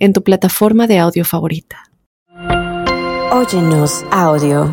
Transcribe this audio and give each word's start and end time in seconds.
en 0.00 0.14
tu 0.14 0.24
plataforma 0.24 0.86
de 0.86 0.98
audio 0.98 1.24
favorita. 1.24 1.84
Óyenos 3.30 4.04
audio. 4.10 4.64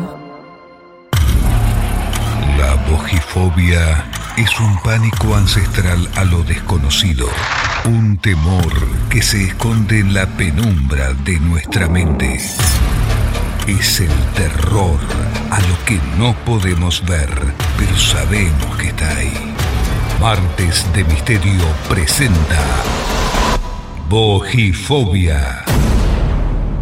La 2.56 2.74
bojifobia 2.90 4.04
es 4.36 4.58
un 4.58 4.76
pánico 4.82 5.36
ancestral 5.36 6.08
a 6.16 6.24
lo 6.24 6.42
desconocido, 6.42 7.28
un 7.84 8.18
temor 8.18 8.72
que 9.10 9.22
se 9.22 9.44
esconde 9.44 10.00
en 10.00 10.14
la 10.14 10.26
penumbra 10.26 11.12
de 11.12 11.38
nuestra 11.38 11.88
mente. 11.88 12.40
Es 13.66 14.00
el 14.00 14.10
terror 14.34 14.98
a 15.50 15.60
lo 15.60 15.84
que 15.84 16.00
no 16.16 16.34
podemos 16.44 17.04
ver, 17.06 17.30
pero 17.76 17.96
sabemos 17.96 18.76
que 18.78 18.88
está 18.88 19.16
ahí. 19.16 19.54
Martes 20.20 20.84
de 20.94 21.04
Misterio 21.04 21.64
presenta 21.88 22.58
Bojifobia. 24.08 25.66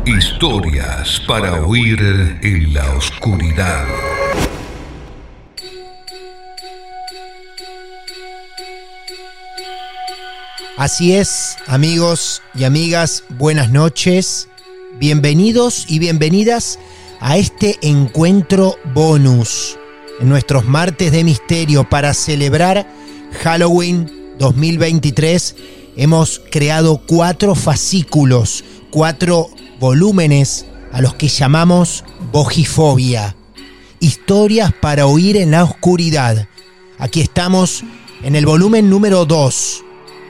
Historias 0.06 1.20
para 1.26 1.60
oír 1.66 1.98
en 2.40 2.72
la 2.72 2.88
oscuridad. 2.94 3.84
Así 10.76 11.16
es, 11.16 11.56
amigos 11.66 12.42
y 12.54 12.62
amigas, 12.62 13.24
buenas 13.30 13.72
noches. 13.72 14.48
Bienvenidos 15.00 15.86
y 15.88 15.98
bienvenidas 15.98 16.78
a 17.18 17.38
este 17.38 17.76
encuentro 17.82 18.76
bonus 18.94 19.76
en 20.20 20.28
nuestros 20.28 20.64
martes 20.64 21.10
de 21.10 21.24
misterio 21.24 21.88
para 21.88 22.14
celebrar 22.14 22.86
Halloween 23.42 24.36
2023 24.38 25.56
hemos 25.96 26.40
creado 26.50 26.98
cuatro 26.98 27.54
fascículos, 27.54 28.64
cuatro 28.90 29.48
volúmenes 29.80 30.66
a 30.92 31.00
los 31.00 31.14
que 31.14 31.28
llamamos 31.28 32.04
Bojifobia. 32.32 33.34
Historias 33.98 34.72
para 34.72 35.06
oír 35.06 35.36
en 35.36 35.50
la 35.50 35.64
oscuridad. 35.64 36.48
Aquí 36.98 37.20
estamos 37.20 37.82
en 38.22 38.36
el 38.36 38.46
volumen 38.46 38.90
número 38.90 39.24
2. 39.24 39.84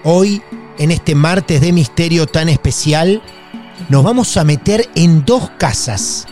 Hoy, 0.05 0.41
en 0.79 0.93
este 0.93 1.15
martes 1.15 1.61
de 1.61 1.73
misterio 1.73 2.27
tan 2.27 2.49
especial, 2.49 3.23
nos 3.89 4.05
vamos 4.05 4.37
a 4.37 4.45
meter 4.45 4.89
en 4.95 5.25
dos 5.25 5.51
casas. 5.59 6.27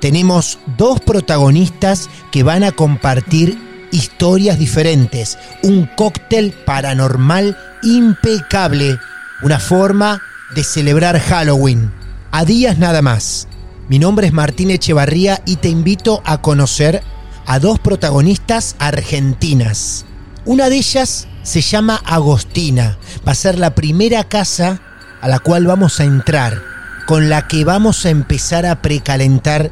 Tenemos 0.00 0.58
dos 0.76 1.00
protagonistas 1.00 2.10
que 2.32 2.42
van 2.42 2.64
a 2.64 2.72
compartir 2.72 3.69
historias 3.90 4.58
diferentes, 4.58 5.38
un 5.62 5.86
cóctel 5.96 6.52
paranormal 6.52 7.56
impecable, 7.82 8.98
una 9.42 9.58
forma 9.58 10.22
de 10.54 10.64
celebrar 10.64 11.18
Halloween. 11.18 11.92
A 12.30 12.44
días 12.44 12.78
nada 12.78 13.02
más. 13.02 13.48
Mi 13.88 13.98
nombre 13.98 14.26
es 14.26 14.32
Martín 14.32 14.70
Echevarría 14.70 15.42
y 15.46 15.56
te 15.56 15.68
invito 15.68 16.22
a 16.24 16.40
conocer 16.40 17.02
a 17.46 17.58
dos 17.58 17.80
protagonistas 17.80 18.76
argentinas. 18.78 20.04
Una 20.44 20.68
de 20.68 20.76
ellas 20.76 21.26
se 21.42 21.60
llama 21.60 22.00
Agostina. 22.04 22.98
Va 23.26 23.32
a 23.32 23.34
ser 23.34 23.58
la 23.58 23.74
primera 23.74 24.24
casa 24.24 24.80
a 25.20 25.28
la 25.28 25.40
cual 25.40 25.66
vamos 25.66 26.00
a 26.00 26.04
entrar, 26.04 26.62
con 27.06 27.28
la 27.28 27.48
que 27.48 27.64
vamos 27.64 28.06
a 28.06 28.10
empezar 28.10 28.64
a 28.66 28.80
precalentar 28.80 29.70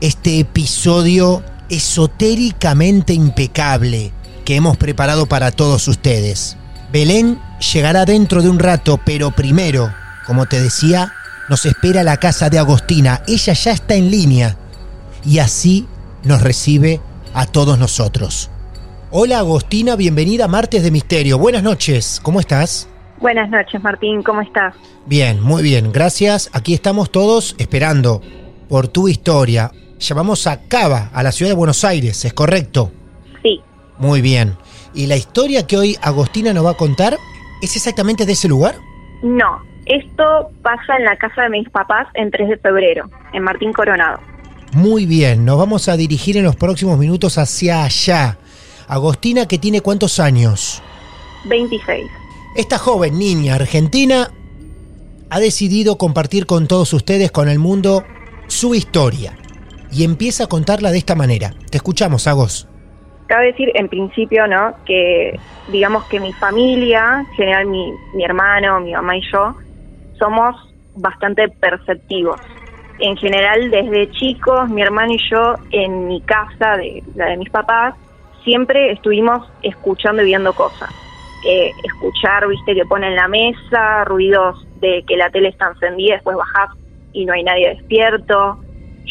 este 0.00 0.38
episodio 0.38 1.42
esotéricamente 1.68 3.12
impecable 3.12 4.12
que 4.44 4.56
hemos 4.56 4.76
preparado 4.76 5.26
para 5.26 5.50
todos 5.50 5.88
ustedes. 5.88 6.56
Belén 6.92 7.40
llegará 7.72 8.04
dentro 8.04 8.42
de 8.42 8.48
un 8.48 8.58
rato, 8.58 9.00
pero 9.04 9.30
primero, 9.30 9.92
como 10.26 10.46
te 10.46 10.60
decía, 10.60 11.12
nos 11.48 11.66
espera 11.66 12.02
la 12.02 12.18
casa 12.18 12.50
de 12.50 12.58
Agostina. 12.58 13.22
Ella 13.26 13.52
ya 13.52 13.72
está 13.72 13.94
en 13.94 14.10
línea 14.10 14.56
y 15.24 15.38
así 15.38 15.86
nos 16.22 16.42
recibe 16.42 17.00
a 17.32 17.46
todos 17.46 17.78
nosotros. 17.78 18.50
Hola 19.10 19.38
Agostina, 19.38 19.96
bienvenida 19.96 20.46
a 20.46 20.48
Martes 20.48 20.82
de 20.82 20.90
Misterio. 20.90 21.38
Buenas 21.38 21.62
noches, 21.62 22.20
¿cómo 22.22 22.40
estás? 22.40 22.88
Buenas 23.20 23.48
noches 23.48 23.82
Martín, 23.82 24.22
¿cómo 24.22 24.40
estás? 24.40 24.74
Bien, 25.06 25.40
muy 25.40 25.62
bien, 25.62 25.92
gracias. 25.92 26.50
Aquí 26.52 26.74
estamos 26.74 27.10
todos 27.10 27.54
esperando 27.58 28.22
por 28.68 28.88
tu 28.88 29.08
historia. 29.08 29.70
Llamamos 30.04 30.46
a 30.46 30.60
Cava, 30.68 31.08
a 31.14 31.22
la 31.22 31.32
ciudad 31.32 31.52
de 31.52 31.56
Buenos 31.56 31.82
Aires, 31.82 32.26
¿es 32.26 32.34
correcto? 32.34 32.92
Sí. 33.42 33.62
Muy 33.96 34.20
bien. 34.20 34.54
¿Y 34.92 35.06
la 35.06 35.16
historia 35.16 35.66
que 35.66 35.78
hoy 35.78 35.96
Agostina 36.02 36.52
nos 36.52 36.66
va 36.66 36.72
a 36.72 36.76
contar 36.76 37.16
es 37.62 37.74
exactamente 37.74 38.26
de 38.26 38.32
ese 38.32 38.46
lugar? 38.46 38.74
No, 39.22 39.62
esto 39.86 40.50
pasa 40.62 40.98
en 40.98 41.06
la 41.06 41.16
casa 41.16 41.44
de 41.44 41.48
mis 41.48 41.70
papás 41.70 42.06
en 42.12 42.30
3 42.30 42.50
de 42.50 42.58
febrero, 42.58 43.08
en 43.32 43.44
Martín 43.44 43.72
Coronado. 43.72 44.20
Muy 44.72 45.06
bien, 45.06 45.46
nos 45.46 45.56
vamos 45.56 45.88
a 45.88 45.96
dirigir 45.96 46.36
en 46.36 46.44
los 46.44 46.56
próximos 46.56 46.98
minutos 46.98 47.38
hacia 47.38 47.84
allá. 47.84 48.36
Agostina, 48.86 49.48
que 49.48 49.56
tiene 49.56 49.80
cuántos 49.80 50.20
años? 50.20 50.82
26. 51.46 52.04
Esta 52.56 52.76
joven 52.76 53.18
niña 53.18 53.54
argentina 53.54 54.30
ha 55.30 55.40
decidido 55.40 55.96
compartir 55.96 56.44
con 56.44 56.68
todos 56.68 56.92
ustedes, 56.92 57.30
con 57.30 57.48
el 57.48 57.58
mundo, 57.58 58.04
su 58.48 58.74
historia. 58.74 59.38
Y 59.94 60.04
empieza 60.04 60.44
a 60.44 60.46
contarla 60.48 60.90
de 60.90 60.98
esta 60.98 61.14
manera. 61.14 61.52
Te 61.70 61.76
escuchamos, 61.76 62.26
Agos. 62.26 62.68
Cabe 63.26 63.46
decir 63.46 63.70
en 63.74 63.88
principio, 63.88 64.46
¿no? 64.46 64.74
Que 64.84 65.38
digamos 65.68 66.04
que 66.04 66.20
mi 66.20 66.32
familia, 66.34 67.20
en 67.20 67.34
general 67.36 67.66
mi, 67.66 67.92
mi 68.14 68.24
hermano, 68.24 68.80
mi 68.80 68.92
mamá 68.92 69.16
y 69.16 69.22
yo, 69.32 69.54
somos 70.18 70.56
bastante 70.96 71.48
perceptivos. 71.48 72.40
En 72.98 73.16
general, 73.16 73.70
desde 73.70 74.10
chicos, 74.12 74.68
mi 74.68 74.82
hermano 74.82 75.12
y 75.12 75.18
yo, 75.30 75.54
en 75.70 76.06
mi 76.06 76.20
casa, 76.22 76.76
de 76.76 77.02
la 77.14 77.26
de 77.26 77.36
mis 77.36 77.50
papás, 77.50 77.94
siempre 78.44 78.92
estuvimos 78.92 79.48
escuchando 79.62 80.22
y 80.22 80.26
viendo 80.26 80.52
cosas. 80.52 80.90
Eh, 81.46 81.72
escuchar, 81.82 82.46
viste, 82.48 82.74
que 82.74 82.84
ponen 82.84 83.16
la 83.16 83.28
mesa, 83.28 84.04
ruidos 84.04 84.66
de 84.80 85.04
que 85.06 85.16
la 85.16 85.30
tele 85.30 85.48
está 85.48 85.68
encendida, 85.68 86.14
después 86.14 86.36
bajás 86.36 86.70
y 87.12 87.24
no 87.24 87.32
hay 87.32 87.42
nadie 87.42 87.70
despierto. 87.70 88.58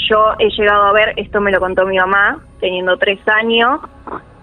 Yo 0.10 0.34
he 0.40 0.50
llegado 0.50 0.84
a 0.84 0.92
ver, 0.92 1.14
esto 1.18 1.40
me 1.40 1.52
lo 1.52 1.60
contó 1.60 1.86
mi 1.86 1.98
mamá, 1.98 2.44
teniendo 2.60 2.98
tres 2.98 3.20
años, 3.28 3.80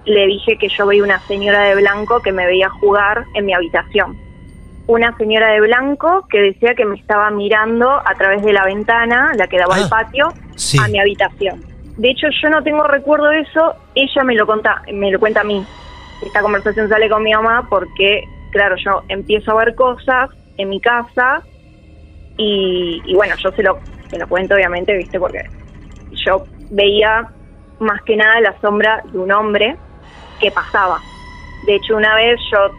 le 0.05 0.27
dije 0.27 0.57
que 0.59 0.69
yo 0.69 0.87
veía 0.87 1.03
una 1.03 1.21
señora 1.27 1.65
de 1.65 1.75
blanco 1.75 2.21
que 2.21 2.33
me 2.33 2.47
veía 2.47 2.69
jugar 2.71 3.25
en 3.35 3.47
mi 3.47 3.53
habitación. 3.53 4.17
Una 4.87 5.17
señora 5.17 5.53
de 5.53 5.61
blanco 5.61 6.27
que 6.29 6.41
decía 6.41 6.75
que 6.75 6.85
me 6.85 6.97
estaba 6.97 7.31
mirando 7.31 7.91
a 7.91 8.15
través 8.17 8.43
de 8.43 8.53
la 8.53 8.65
ventana, 8.65 9.31
la 9.37 9.47
que 9.47 9.59
daba 9.59 9.77
al 9.77 9.85
Ah, 9.85 9.89
patio, 9.89 10.33
sí. 10.57 10.79
a 10.81 10.89
mi 10.89 10.99
habitación. 10.99 11.65
De 11.97 12.11
hecho, 12.11 12.29
yo 12.43 12.49
no 12.49 12.63
tengo 12.63 12.85
recuerdo 12.85 13.27
de 13.29 13.41
eso, 13.41 13.75
ella 13.95 14.25
me 14.25 14.35
lo, 14.35 14.47
conta, 14.47 14.83
me 14.93 15.11
lo 15.11 15.19
cuenta 15.21 15.43
a 15.43 15.45
mí. 15.45 15.63
Esta 16.25 16.41
conversación 16.41 16.89
sale 16.89 17.09
con 17.09 17.23
mi 17.23 17.33
mamá 17.33 17.67
porque, 17.69 18.25
claro, 18.53 18.77
yo 18.85 19.03
empiezo 19.09 19.53
a 19.53 19.65
ver 19.65 19.75
cosas 19.75 20.31
en 20.57 20.71
mi 20.71 20.81
casa 20.81 21.43
y, 22.37 23.03
y 23.05 23.15
bueno, 23.15 23.35
yo 23.43 23.51
se 23.53 23.63
lo, 23.63 23.79
se 24.11 24.19
lo 24.19 24.29
cuento 24.29 24.55
obviamente, 24.55 24.97
viste, 24.97 25.19
porque 25.19 25.43
yo 26.27 26.47
veía 26.71 27.27
más 27.79 28.03
que 28.05 28.17
nada 28.17 28.41
la 28.41 28.59
sombra 28.61 29.03
de 29.05 29.19
un 29.19 29.33
hombre 29.33 29.79
que 30.39 30.51
pasaba. 30.53 31.05
De 31.63 31.77
hecho, 31.77 31.97
una 31.97 32.15
vez 32.17 32.41
yo, 32.53 32.75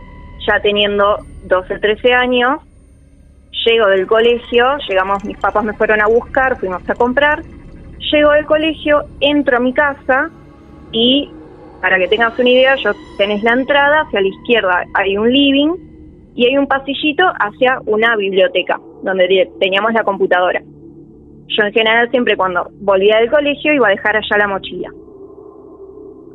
ya 0.47 0.59
teniendo 0.61 1.25
12, 1.41 1.79
13 1.79 2.13
años, 2.13 2.59
llego 3.65 3.87
del 3.87 4.07
colegio, 4.07 4.77
llegamos, 4.87 5.23
mis 5.23 5.37
papás 5.39 5.63
me 5.63 5.73
fueron 5.73 6.01
a 6.01 6.07
buscar, 6.07 6.57
fuimos 6.59 6.81
a 6.87 6.95
comprar, 6.95 7.43
llego 8.11 8.31
del 8.31 8.45
colegio, 8.45 9.03
entro 9.19 9.57
a 9.57 9.59
mi 9.59 9.73
casa 9.73 10.29
y, 10.91 11.35
para 11.79 11.97
que 11.97 12.07
tengas 12.07 12.37
una 12.39 12.49
idea, 12.49 12.75
yo 12.83 12.93
tenés 13.17 13.43
la 13.43 13.53
entrada, 13.53 14.01
hacia 14.01 14.21
la 14.21 14.27
izquierda 14.27 14.83
hay 14.93 15.17
un 15.17 15.31
living 15.31 15.75
y 16.33 16.47
hay 16.47 16.57
un 16.57 16.67
pasillito 16.67 17.25
hacia 17.39 17.79
una 17.85 18.15
biblioteca, 18.15 18.79
donde 19.01 19.27
te- 19.27 19.51
teníamos 19.59 19.93
la 19.93 20.03
computadora. 20.03 20.61
Yo 21.57 21.63
en 21.65 21.73
general 21.73 22.09
siempre 22.11 22.37
cuando 22.37 22.69
volvía 22.79 23.17
del 23.17 23.29
colegio 23.29 23.73
iba 23.73 23.87
a 23.87 23.91
dejar 23.91 24.15
allá 24.15 24.37
la 24.37 24.47
mochila. 24.47 24.89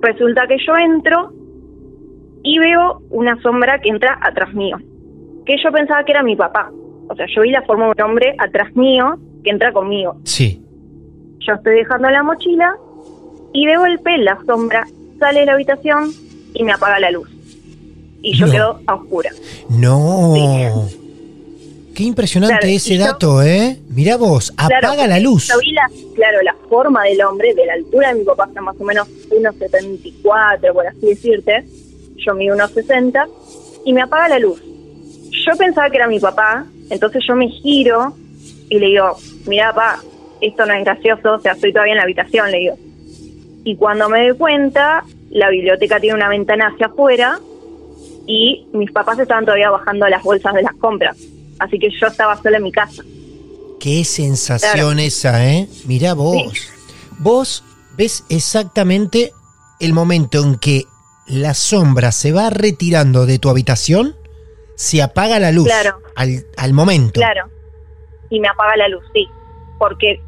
Resulta 0.03 0.47
que 0.47 0.57
yo 0.67 0.77
entro 0.77 1.33
y 2.43 2.59
veo 2.59 3.01
una 3.11 3.41
sombra 3.43 3.81
que 3.81 3.89
entra 3.89 4.19
atrás 4.23 4.53
mío, 4.55 4.77
que 5.47 5.57
yo 5.63 5.73
pensaba 5.73 6.05
que 6.05 6.13
era 6.13 6.23
mi 6.23 6.37
papá. 6.37 6.71
O 7.09 7.15
sea, 7.15 7.27
yo 7.35 7.43
vi 7.43 7.51
la 7.51 7.63
forma 7.63 7.87
de 7.87 7.93
un 8.03 8.11
hombre 8.11 8.35
atrás 8.39 8.75
mío 8.77 9.17
que 9.43 9.51
entra 9.51 9.73
conmigo. 9.73 10.17
Sí. 10.25 10.63
Yo 11.39 11.55
estoy 11.55 11.77
dejando 11.77 12.11
la 12.11 12.23
mochila 12.23 12.75
y 13.53 13.67
de 13.67 13.77
golpe 13.77 14.19
la 14.19 14.39
sombra 14.45 14.87
sale 15.19 15.41
de 15.41 15.47
la 15.47 15.53
habitación 15.55 16.11
y 16.55 16.63
me 16.63 16.73
apaga 16.73 16.99
la 17.01 17.11
luz. 17.11 17.31
Y 18.23 18.35
yo 18.37 18.47
No. 18.47 18.53
quedo 18.53 18.81
a 18.87 18.95
oscura. 18.95 19.31
No. 19.71 20.35
Qué 21.97 22.03
impresionante 22.03 22.59
Claro, 22.61 22.77
ese 22.77 22.99
yo- 22.99 23.05
dato, 23.07 23.43
¿eh? 23.43 23.79
Mirá 23.89 24.19
vos, 24.19 24.53
apaga 24.59 25.07
la 25.07 25.19
luz. 25.19 25.49
Yo 25.49 25.59
vi 25.61 25.73
la, 25.73 25.89
claro, 26.15 26.43
la 26.43 26.55
forma 26.69 27.05
del 27.05 27.23
hombre, 27.23 27.55
de 27.55 27.65
la 27.65 27.73
altura 27.73 28.13
de 28.13 28.19
mi 28.19 28.25
papá, 28.27 28.45
hasta 28.45 28.61
más 28.61 28.77
o 28.79 28.85
menos 28.85 29.09
1,74, 29.31 30.75
por 30.75 30.87
así 30.87 31.07
decirte. 31.07 31.65
Yo 32.17 32.35
mido 32.35 32.55
1,60 32.55 33.27
y 33.87 33.95
me 33.95 34.03
apaga 34.03 34.29
la 34.29 34.39
luz. 34.39 34.63
Yo 35.31 35.57
pensaba 35.57 35.89
que 35.89 35.97
era 35.97 36.07
mi 36.07 36.21
papá, 36.21 36.67
entonces 36.91 37.25
yo 37.27 37.35
me 37.35 37.49
giro 37.49 38.15
y 38.69 38.79
le 38.79 38.89
digo, 38.89 39.17
mira, 39.47 39.71
papá, 39.73 40.03
esto 40.43 40.67
no 40.67 40.75
es 40.75 40.85
gracioso, 40.85 41.37
o 41.37 41.41
sea, 41.41 41.53
estoy 41.53 41.73
todavía 41.73 41.95
en 41.95 41.99
la 41.99 42.03
habitación, 42.03 42.51
le 42.51 42.59
digo. 42.59 42.77
Y 43.65 43.75
cuando 43.77 44.11
me 44.11 44.29
doy 44.29 44.37
cuenta, 44.37 45.03
la 45.31 45.49
biblioteca 45.49 45.99
tiene 45.99 46.15
una 46.15 46.29
ventana 46.29 46.69
hacia 46.75 46.89
afuera 46.89 47.39
y 48.27 48.67
mis 48.75 48.93
papás 48.93 49.19
estaban 49.19 49.47
todavía 49.47 49.71
bajando 49.71 50.07
las 50.09 50.23
bolsas 50.23 50.53
de 50.53 50.63
las 50.63 50.75
compras. 50.75 51.17
Así 51.59 51.79
que 51.79 51.89
yo 51.91 52.07
estaba 52.07 52.37
sola 52.43 52.59
en 52.59 52.63
mi 52.65 52.73
casa. 52.73 53.03
Qué 53.81 54.05
sensación 54.05 54.73
Claro. 54.95 54.99
esa, 54.99 55.47
¿eh? 55.47 55.69
Mirá 55.87 56.15
vos. 56.15 56.69
Vos 57.19 57.65
ves 57.97 58.25
exactamente 58.29 59.33
el 59.81 59.93
momento 59.93 60.43
en 60.43 60.57
que 60.57 60.85
la 61.27 61.55
sombra 61.55 62.13
se 62.13 62.33
va 62.33 62.51
retirando 62.51 63.27
de 63.27 63.39
tu 63.39 63.49
habitación, 63.51 64.15
se 64.75 65.03
apaga 65.03 65.39
la 65.39 65.51
luz 65.53 65.67
Claro. 65.67 65.99
al, 66.15 66.45
al 66.57 66.73
momento. 66.73 67.21
Claro. 67.21 67.49
Y 68.31 68.41
me 68.41 68.49
apaga 68.49 68.77
la 68.77 68.89
luz, 68.89 69.03
sí. 69.15 69.27
Porque 69.79 70.21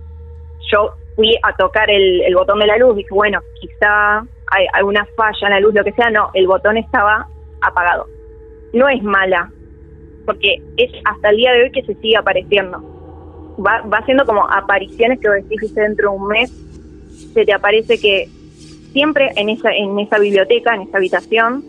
yo 0.72 0.94
fui 1.16 1.34
a 1.42 1.54
tocar 1.56 1.90
el, 1.90 2.20
el 2.22 2.34
botón 2.34 2.58
de 2.60 2.66
la 2.66 2.76
luz, 2.78 2.96
dije, 2.96 3.08
bueno, 3.10 3.40
quizá 3.60 4.18
hay 4.50 4.66
alguna 4.72 5.06
falla 5.16 5.38
en 5.42 5.50
la 5.50 5.60
luz, 5.60 5.74
lo 5.74 5.84
que 5.84 5.92
sea. 5.92 6.10
No, 6.10 6.30
el 6.34 6.46
botón 6.46 6.76
estaba 6.76 7.28
apagado. 7.60 8.06
No 8.72 8.88
es 8.88 9.02
mala, 9.02 9.50
porque 10.28 10.60
es 10.76 10.90
hasta 11.06 11.30
el 11.30 11.38
día 11.38 11.52
de 11.52 11.62
hoy 11.62 11.70
que 11.72 11.82
se 11.84 11.94
sigue 12.02 12.18
apareciendo. 12.18 12.78
Va, 13.58 13.80
va 13.80 13.96
haciendo 13.96 14.26
como 14.26 14.46
apariciones 14.46 15.18
que 15.20 15.26
vos 15.26 15.38
decís, 15.48 15.74
dentro 15.74 16.10
de 16.10 16.16
un 16.18 16.28
mes, 16.28 16.52
se 17.32 17.46
te 17.46 17.54
aparece 17.54 17.98
que 17.98 18.28
siempre 18.92 19.32
en 19.36 19.48
esa, 19.48 19.72
en 19.72 19.98
esa 19.98 20.18
biblioteca, 20.18 20.74
en 20.74 20.82
esa 20.82 20.98
habitación, 20.98 21.64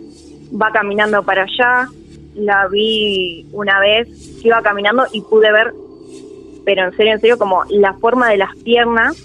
va 0.62 0.74
caminando 0.74 1.24
para 1.24 1.44
allá. 1.44 1.88
La 2.36 2.68
vi 2.68 3.46
una 3.54 3.80
vez 3.80 4.10
iba 4.44 4.62
caminando 4.62 5.06
y 5.14 5.22
pude 5.22 5.54
ver, 5.54 5.74
pero 6.66 6.84
en 6.84 6.98
serio, 6.98 7.14
en 7.14 7.22
serio, 7.22 7.38
como 7.38 7.64
la 7.70 7.94
forma 7.94 8.30
de 8.30 8.40
las 8.40 8.54
piernas 8.58 9.16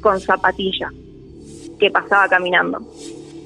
con 0.00 0.18
zapatillas 0.20 0.90
que 1.78 1.88
pasaba 1.88 2.28
caminando. 2.28 2.80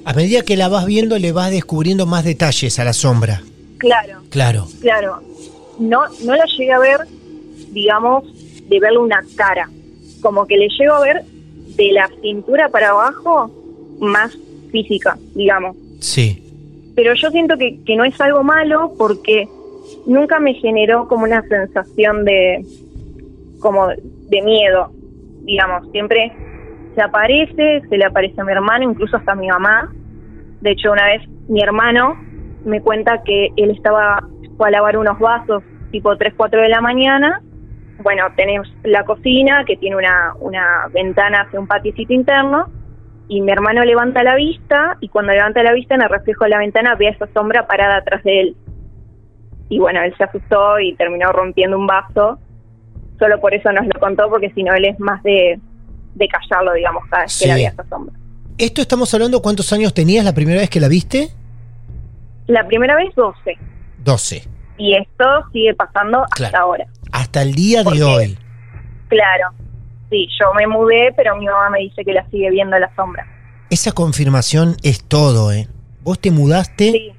A 0.03 0.13
medida 0.13 0.41
que 0.41 0.57
la 0.57 0.67
vas 0.67 0.87
viendo, 0.87 1.19
le 1.19 1.31
vas 1.31 1.51
descubriendo 1.51 2.07
más 2.07 2.23
detalles 2.23 2.79
a 2.79 2.83
la 2.83 2.93
sombra. 2.93 3.43
Claro, 3.77 4.21
Claro. 4.29 4.65
claro. 4.81 5.19
No, 5.79 6.01
no 6.25 6.35
la 6.35 6.45
llegué 6.57 6.71
a 6.71 6.79
ver, 6.79 6.99
digamos, 7.71 8.23
de 8.67 8.79
verle 8.79 8.99
una 8.99 9.23
cara. 9.35 9.69
Como 10.21 10.45
que 10.47 10.57
le 10.57 10.67
llego 10.69 10.93
a 10.93 11.01
ver 11.01 11.23
de 11.75 11.91
la 11.91 12.09
cintura 12.21 12.69
para 12.69 12.89
abajo 12.89 13.51
más 13.99 14.35
física, 14.71 15.17
digamos. 15.35 15.75
Sí. 15.99 16.43
pero 16.95 17.13
yo 17.13 17.29
siento 17.29 17.57
que, 17.57 17.79
que 17.85 17.95
no 17.95 18.03
es 18.05 18.19
algo 18.19 18.43
malo 18.43 18.93
porque 18.97 19.47
nunca 20.07 20.39
me 20.39 20.53
generó 20.55 21.07
como 21.07 21.23
una 21.25 21.41
sensación 21.47 22.25
de 22.25 22.65
como 23.59 23.87
de 23.89 24.41
miedo 24.43 24.91
digamos 25.43 25.89
siempre 25.91 26.31
se 26.95 27.01
aparece 27.01 27.81
se 27.87 27.97
le 27.97 28.05
aparece 28.05 28.39
a 28.41 28.43
mi 28.43 28.51
hermano 28.51 28.89
incluso 28.89 29.17
hasta 29.17 29.31
a 29.33 29.35
mi 29.35 29.47
mamá 29.47 29.91
de 30.61 30.71
hecho 30.71 30.91
una 30.91 31.05
vez 31.05 31.21
mi 31.47 31.61
hermano 31.61 32.15
me 32.67 32.81
cuenta 32.81 33.23
que 33.23 33.49
él 33.57 33.71
estaba 33.71 34.23
fue 34.57 34.67
a 34.67 34.71
lavar 34.71 34.97
unos 34.97 35.17
vasos 35.19 35.63
tipo 35.91 36.15
3, 36.17 36.33
4 36.35 36.61
de 36.61 36.69
la 36.69 36.81
mañana 36.81 37.41
bueno 38.03 38.25
tenemos 38.35 38.67
la 38.83 39.03
cocina 39.05 39.63
que 39.65 39.77
tiene 39.77 39.95
una, 39.95 40.33
una 40.39 40.87
ventana 40.93 41.41
hacia 41.41 41.59
un 41.59 41.67
patiecito 41.67 42.13
interno 42.13 42.67
y 43.29 43.41
mi 43.41 43.51
hermano 43.51 43.83
levanta 43.83 44.23
la 44.23 44.35
vista 44.35 44.97
y 45.01 45.09
cuando 45.09 45.33
levanta 45.33 45.61
la 45.63 45.73
vista 45.73 45.95
en 45.95 46.01
el 46.01 46.09
reflejo 46.09 46.45
de 46.45 46.49
la 46.51 46.59
ventana 46.59 46.95
ve 46.95 47.07
a 47.07 47.11
esa 47.11 47.27
sombra 47.33 47.67
parada 47.67 47.97
atrás 47.97 48.23
de 48.23 48.39
él. 48.39 48.55
Y 49.69 49.79
bueno, 49.79 50.01
él 50.01 50.13
se 50.17 50.23
asustó 50.23 50.79
y 50.79 50.95
terminó 50.95 51.33
rompiendo 51.33 51.77
un 51.77 51.87
vaso. 51.87 52.39
Solo 53.19 53.39
por 53.41 53.53
eso 53.53 53.69
nos 53.73 53.85
lo 53.85 53.99
contó, 53.99 54.29
porque 54.29 54.49
si 54.51 54.63
no, 54.63 54.73
él 54.75 54.85
es 54.85 54.97
más 54.99 55.21
de, 55.23 55.59
de 56.15 56.27
callarlo, 56.29 56.73
digamos, 56.73 57.03
cada 57.09 57.23
vez 57.23 57.33
Sí. 57.33 57.43
que 57.43 57.49
la 57.49 57.55
veía 57.55 57.69
esa 57.69 57.83
sombra. 57.89 58.15
Esto 58.57 58.81
estamos 58.81 59.13
hablando, 59.13 59.41
¿cuántos 59.41 59.73
años 59.73 59.93
tenías 59.93 60.23
la 60.23 60.33
primera 60.33 60.61
vez 60.61 60.69
que 60.69 60.79
la 60.79 60.87
viste? 60.87 61.27
La 62.47 62.65
primera 62.67 62.95
vez 62.95 63.13
12 63.15 63.57
12. 64.03 64.47
y 64.77 64.95
esto 64.95 65.25
sigue 65.51 65.73
pasando 65.73 66.23
hasta 66.31 66.57
ahora. 66.59 66.85
Hasta 67.11 67.41
el 67.41 67.53
día 67.53 67.83
de 67.83 68.03
hoy. 68.03 68.37
Claro, 69.09 69.49
sí, 70.09 70.27
yo 70.39 70.53
me 70.53 70.67
mudé, 70.67 71.13
pero 71.15 71.35
mi 71.37 71.45
mamá 71.45 71.69
me 71.69 71.79
dice 71.79 72.03
que 72.03 72.13
la 72.13 72.25
sigue 72.29 72.49
viendo 72.51 72.77
la 72.77 72.93
sombra. 72.95 73.25
Esa 73.69 73.91
confirmación 73.91 74.75
es 74.83 75.03
todo, 75.03 75.51
¿eh? 75.51 75.67
Vos 76.03 76.19
te 76.19 76.31
mudaste 76.31 76.91
Sí, 76.91 77.11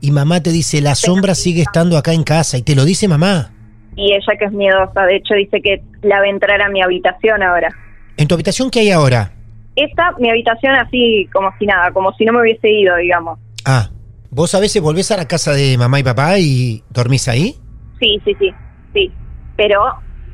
y 0.00 0.10
mamá 0.12 0.42
te 0.42 0.50
dice, 0.50 0.80
la 0.80 0.94
sombra 0.94 1.34
sigue 1.34 1.62
estando 1.62 1.98
acá 1.98 2.12
en 2.14 2.22
casa. 2.24 2.56
Y 2.56 2.62
te 2.62 2.74
lo 2.74 2.84
dice 2.84 3.06
mamá. 3.08 3.52
y 3.96 4.12
ella 4.14 4.38
que 4.38 4.46
es 4.46 4.52
miedosa, 4.52 5.02
de 5.04 5.16
hecho 5.16 5.34
dice 5.34 5.60
que 5.60 5.82
la 6.02 6.20
ve 6.20 6.30
entrar 6.30 6.62
a 6.62 6.70
mi 6.70 6.80
habitación 6.82 7.42
ahora. 7.42 7.68
¿En 8.16 8.28
tu 8.28 8.34
habitación 8.34 8.70
qué 8.70 8.80
hay 8.80 8.90
ahora? 8.92 9.32
Esta, 9.76 10.12
mi 10.18 10.30
habitación 10.30 10.74
así 10.74 11.28
como 11.32 11.50
si 11.58 11.66
nada, 11.66 11.90
como 11.92 12.12
si 12.14 12.24
no 12.24 12.32
me 12.32 12.40
hubiese 12.42 12.70
ido, 12.70 12.96
digamos. 12.96 13.38
Ah, 13.66 13.90
¿vos 14.30 14.54
a 14.54 14.60
veces 14.60 14.82
volvés 14.82 15.10
a 15.10 15.16
la 15.16 15.26
casa 15.26 15.52
de 15.52 15.76
mamá 15.76 16.00
y 16.00 16.02
papá 16.02 16.38
y 16.38 16.82
dormís 16.90 17.28
ahí? 17.28 17.56
Sí, 17.98 18.20
sí, 18.24 18.34
sí, 18.38 18.50
sí. 18.94 19.12
Pero 19.56 19.80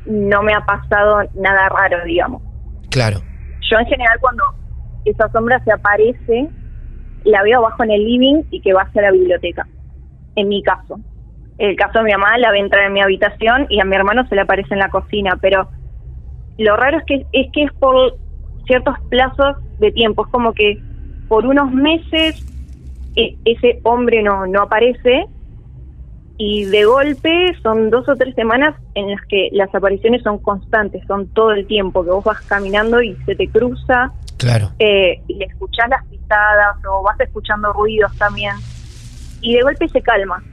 no 0.05 0.41
me 0.43 0.53
ha 0.53 0.65
pasado 0.65 1.19
nada 1.35 1.69
raro, 1.69 1.97
digamos. 2.05 2.41
Claro. 2.89 3.19
Yo 3.69 3.77
en 3.79 3.85
general 3.87 4.17
cuando 4.21 4.43
esa 5.05 5.29
sombra 5.31 5.61
se 5.63 5.71
aparece, 5.71 6.49
la 7.25 7.43
veo 7.43 7.59
abajo 7.59 7.83
en 7.83 7.91
el 7.91 8.05
living 8.05 8.43
y 8.51 8.61
que 8.61 8.73
va 8.73 8.83
hacia 8.83 9.01
la 9.01 9.11
biblioteca. 9.11 9.67
En 10.35 10.47
mi 10.47 10.63
caso. 10.63 10.99
En 11.57 11.71
el 11.71 11.75
caso 11.75 11.99
de 11.99 12.05
mi 12.05 12.11
mamá 12.11 12.37
la 12.37 12.51
ve 12.51 12.59
entrar 12.59 12.85
en 12.85 12.93
mi 12.93 13.01
habitación 13.01 13.65
y 13.69 13.81
a 13.81 13.85
mi 13.85 13.95
hermano 13.95 14.27
se 14.27 14.35
le 14.35 14.41
aparece 14.41 14.73
en 14.73 14.79
la 14.79 14.89
cocina, 14.89 15.37
pero 15.41 15.67
lo 16.57 16.75
raro 16.75 16.99
es 16.99 17.03
que 17.05 17.25
es 17.33 17.51
que 17.51 17.63
es 17.63 17.73
por 17.73 18.15
ciertos 18.67 18.95
plazos 19.09 19.57
de 19.79 19.91
tiempo, 19.91 20.25
es 20.25 20.31
como 20.31 20.53
que 20.53 20.81
por 21.27 21.45
unos 21.45 21.71
meses 21.71 22.46
e- 23.17 23.37
ese 23.43 23.79
hombre 23.83 24.21
no, 24.23 24.45
no 24.47 24.61
aparece 24.61 25.25
y 26.37 26.65
de 26.65 26.85
golpe 26.85 27.55
son 27.63 27.89
dos 27.89 28.07
o 28.07 28.15
tres 28.15 28.35
semanas 28.35 28.75
en 28.93 29.09
las 29.09 29.21
que 29.27 29.49
las 29.51 29.73
apariciones 29.73 30.21
son 30.21 30.37
constantes, 30.37 31.03
son 31.07 31.27
todo 31.29 31.51
el 31.51 31.65
tiempo, 31.65 32.03
que 32.03 32.11
vos 32.11 32.23
vas 32.23 32.39
caminando 32.45 33.01
y 33.01 33.17
se 33.25 33.35
te 33.35 33.49
cruza 33.49 34.13
Claro. 34.37 34.69
eh, 34.77 35.23
y 35.27 35.33
le 35.33 35.45
escuchás 35.45 35.89
las 35.89 36.05
pisadas 36.07 36.77
o 36.87 37.01
vas 37.01 37.19
escuchando 37.19 37.73
ruidos 37.73 38.15
también 38.17 38.53
y 39.41 39.55
de 39.55 39.63
golpe 39.63 39.87
se 39.89 40.01
calma. 40.01 40.43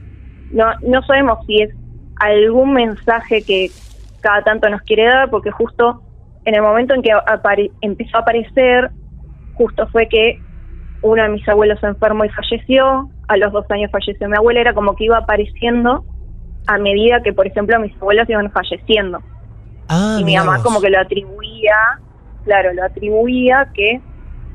No, 0.49 0.65
no 0.81 1.03
sabemos 1.03 1.39
si 1.45 1.61
es 1.61 1.69
algún 2.15 2.73
mensaje 2.73 3.43
que 3.43 3.69
cada 4.21 4.41
tanto 4.43 4.69
nos 4.69 4.81
quiere 4.81 5.05
dar 5.05 5.29
porque 5.29 5.51
justo 5.51 6.01
en 6.45 6.55
el 6.55 6.61
momento 6.61 6.95
en 6.95 7.03
que 7.03 7.11
empezó 7.81 8.17
a 8.17 8.21
aparecer, 8.21 8.91
justo 9.53 9.87
fue 9.87 10.07
que 10.07 10.44
uno 11.05 11.21
de 11.23 11.29
mis 11.29 11.47
abuelos 11.47 11.79
se 11.79 11.87
enfermó 11.87 12.25
y 12.25 12.29
falleció, 12.29 13.09
a 13.27 13.37
los 13.37 13.53
dos 13.53 13.65
años 13.69 13.91
falleció 13.91 14.27
mi 14.27 14.35
abuela, 14.35 14.61
era 14.61 14.73
como 14.73 14.95
que 14.95 15.05
iba 15.05 15.17
apareciendo 15.17 16.03
a 16.67 16.77
medida 16.79 17.21
que, 17.21 17.31
por 17.31 17.45
ejemplo, 17.45 17.79
mis 17.79 17.95
abuelos 17.97 18.27
iban 18.27 18.51
falleciendo 18.51 19.21
Ah, 19.87 20.17
y 20.19 20.23
mi 20.23 20.35
mamá 20.35 20.63
como 20.63 20.81
que 20.81 20.89
lo 20.89 20.99
atribuía, 20.99 21.75
claro, 22.43 22.73
lo 22.73 22.83
atribuía 22.83 23.69
que 23.75 24.01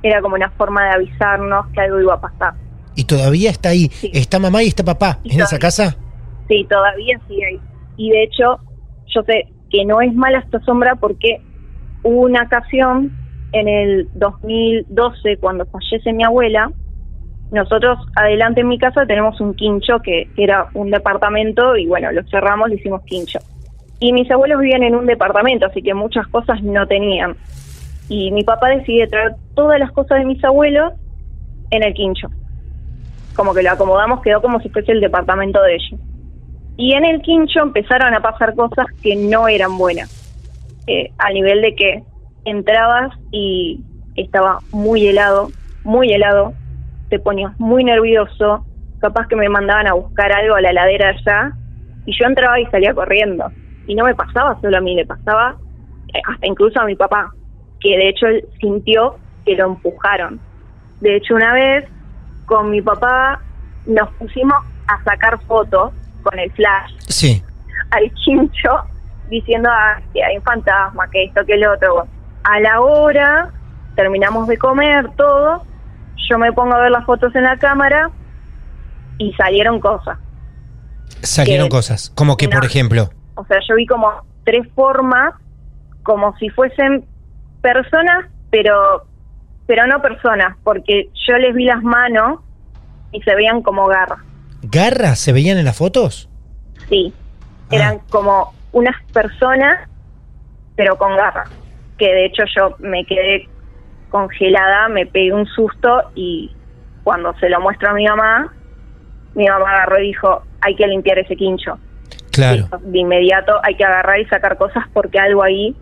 era 0.03 0.21
como 0.21 0.35
una 0.35 0.51
forma 0.51 0.87
de 0.87 0.95
avisarnos 0.95 1.67
que 1.69 1.81
algo 1.83 2.01
iba 2.01 2.15
a 2.15 2.21
pasar. 2.21 2.55
Y 2.97 3.05
todavía 3.05 3.51
está 3.51 3.69
ahí. 3.69 3.89
Sí. 3.93 4.11
¿Está 4.13 4.41
mamá 4.41 4.65
y 4.65 4.69
está 4.69 4.83
papá 4.83 5.21
Y 5.23 5.35
en 5.35 5.43
esa 5.43 5.59
casa? 5.59 5.97
Sí, 6.49 6.67
todavía 6.69 7.21
sigue 7.29 7.47
ahí. 7.47 7.61
Y 7.97 8.11
de 8.11 8.25
hecho, 8.25 8.59
yo 9.15 9.23
sé 9.23 9.47
que 9.71 9.85
no 9.85 10.01
es 10.01 10.13
mala 10.15 10.41
esta 10.41 10.59
sombra 10.61 10.97
porque 10.97 11.41
hubo 12.03 12.23
una 12.23 12.43
ocasión 12.43 13.20
en 13.53 13.69
el 13.69 14.09
2012, 14.15 15.39
cuando 15.39 15.67
fallece 15.67 16.13
mi 16.13 16.25
abuela, 16.25 16.71
nosotros 17.51 17.99
adelante 18.15 18.61
en 18.61 18.69
mi 18.69 18.79
casa 18.79 19.07
tenemos 19.07 19.41
un 19.41 19.55
quincho 19.55 19.99
que 20.01 20.29
era 20.37 20.69
un 20.75 20.91
departamento 20.91 21.77
y 21.77 21.87
bueno, 21.87 22.13
lo 22.13 22.23
cerramos, 22.29 22.69
le 22.69 22.77
hicimos 22.77 23.03
quincho. 23.03 23.41
Y 23.99 24.13
mis 24.13 24.31
abuelos 24.31 24.61
vivían 24.61 24.83
en 24.83 24.95
un 24.95 25.07
departamento, 25.07 25.67
así 25.67 25.83
que 25.83 25.93
muchas 25.93 26.27
cosas 26.29 26.63
no 26.63 26.87
tenían. 26.87 27.37
Y 28.09 28.31
mi 28.33 28.45
papá 28.45 28.69
decidió 28.71 29.09
traer 29.09 29.35
todas 29.55 29.79
las 29.79 29.93
cosas 29.93 30.19
de 30.21 30.25
mis 30.25 30.43
abuelos 30.45 30.93
en 31.71 31.83
el 31.83 31.93
quincho. 31.93 32.29
Como 33.37 33.53
que 33.53 33.63
lo 33.63 33.71
acomodamos, 33.71 34.23
quedó 34.23 34.41
como 34.41 34.61
si 34.61 34.69
fuese 34.69 34.93
el 34.93 35.01
departamento 35.01 35.61
de 35.63 35.75
ellos. 35.75 36.01
Y 36.77 36.95
en 36.95 37.05
el 37.05 37.21
quincho 37.21 37.61
empezaron 37.61 38.15
a 38.15 38.21
pasar 38.21 38.55
cosas 38.55 38.87
que 39.03 39.17
no 39.17 39.49
eran 39.49 39.77
buenas. 39.77 40.17
eh, 40.87 41.13
a 41.19 41.31
nivel 41.31 41.61
de 41.61 41.75
que 41.77 42.03
entrabas 42.45 43.13
y 43.31 43.81
estaba 44.17 44.59
muy 44.73 45.07
helado, 45.07 45.51
muy 45.85 46.13
helado, 46.13 46.53
te 47.09 47.19
ponías 47.19 47.59
muy 47.59 47.85
nervioso, 47.85 48.65
capaz 49.01 49.27
que 49.29 49.37
me 49.37 49.49
mandaban 49.49 49.87
a 49.87 49.95
buscar 49.95 50.33
algo 50.33 50.55
a 50.55 50.61
la 50.61 50.73
ladera 50.73 51.11
allá, 51.11 51.53
y 52.07 52.13
yo 52.19 52.27
entraba 52.27 52.61
y 52.61 52.67
salía 52.67 52.95
corriendo. 52.95 53.51
Y 53.87 53.95
no 53.95 54.05
me 54.05 54.15
pasaba 54.15 54.61
solo 54.61 54.79
a 54.79 54.81
mí, 54.81 54.95
le 54.95 55.07
pasaba 55.07 55.57
eh, 56.15 56.21
hasta 56.27 56.47
incluso 56.47 56.81
a 56.81 56.85
mi 56.85 56.97
papá, 56.97 57.33
que 57.81 57.97
de 57.97 58.09
hecho 58.09 58.27
él 58.27 58.45
sintió 58.61 59.17
que 59.45 59.57
lo 59.57 59.67
empujaron. 59.67 60.41
De 61.01 61.17
hecho, 61.17 61.35
una 61.35 61.55
vez 61.55 61.85
con 62.47 62.71
mi 62.71 62.83
papá 62.83 63.41
nos 63.87 64.11
pusimos 64.15 64.57
a 64.87 65.03
sacar 65.05 65.41
fotos 65.47 65.93
con 66.23 66.39
el 66.39 66.51
flash 66.53 66.93
Sí. 67.09 67.43
al 67.91 68.13
chincho 68.15 68.71
diciendo 69.31 69.71
ah, 69.73 70.01
que 70.13 70.23
hay 70.23 70.37
un 70.37 70.43
fantasma, 70.43 71.09
que 71.11 71.25
esto, 71.25 71.45
que 71.47 71.55
el 71.55 71.67
otro. 71.67 72.07
A 72.45 72.61
la 72.61 72.81
hora 72.81 73.51
terminamos 73.97 74.49
de 74.49 74.57
comer 74.59 75.11
todo, 75.17 75.65
yo 76.29 76.39
me 76.39 76.53
pongo 76.53 76.75
a 76.75 76.81
ver 76.81 76.91
las 76.91 77.05
fotos 77.05 77.35
en 77.35 77.45
la 77.45 77.57
cámara 77.59 78.11
y 79.19 79.33
salieron 79.35 79.81
cosas. 79.81 80.19
Salieron 81.23 81.67
Que- 81.69 81.77
cosas. 81.77 82.11
Como 82.15 82.37
que, 82.37 82.47
no. 82.47 82.53
por 82.57 82.65
ejemplo. 82.65 83.11
O 83.35 83.45
sea, 83.47 83.59
yo 83.69 83.75
vi 83.77 83.87
como 83.87 84.11
tres 84.45 84.67
formas, 84.75 85.35
como 86.03 86.37
si 86.39 86.49
fuesen 86.51 87.05
personas, 87.63 88.27
pero 88.51 89.07
pero 89.67 89.87
no 89.87 90.03
personas, 90.03 90.57
porque 90.65 91.11
yo 91.29 91.37
les 91.37 91.55
vi 91.55 91.65
las 91.65 91.81
manos 91.83 92.41
y 93.13 93.23
se 93.23 93.33
veían 93.37 93.63
como 93.63 93.87
garras. 93.87 94.19
¿Garras 94.63 95.21
se 95.21 95.33
veían 95.33 95.59
en 95.59 95.65
las 95.65 95.77
fotos? 95.77 96.29
Sí, 96.89 97.15
Ah. 97.71 97.77
eran 97.77 97.99
como 98.11 98.53
unas 98.73 98.97
personas, 99.13 99.89
pero 100.75 100.97
con 100.99 101.15
garras. 101.17 101.49
Que 102.01 102.07
de 102.13 102.25
hecho 102.25 102.43
yo 102.57 102.75
me 102.81 103.05
quedé 103.05 103.47
congelada, 104.11 104.89
me 104.89 105.07
pegué 105.07 105.33
un 105.33 105.47
susto 105.47 106.11
y 106.15 106.51
cuando 107.05 107.33
se 107.39 107.49
lo 107.49 107.61
muestro 107.61 107.91
a 107.91 107.95
mi 107.95 108.07
mamá, 108.07 108.53
mi 109.35 109.47
mamá 109.47 109.71
agarró 109.71 110.01
y 110.01 110.07
dijo, 110.09 110.43
hay 110.63 110.75
que 110.75 110.87
limpiar 110.87 111.19
ese 111.19 111.37
quincho. 111.37 111.79
Claro. 112.33 112.69
De 112.81 112.99
inmediato 112.99 113.53
hay 113.63 113.75
que 113.77 113.85
agarrar 113.85 114.19
y 114.19 114.25
sacar 114.27 114.57
cosas 114.57 114.85
porque 114.93 115.19
algo 115.19 115.43
ahí, 115.43 115.77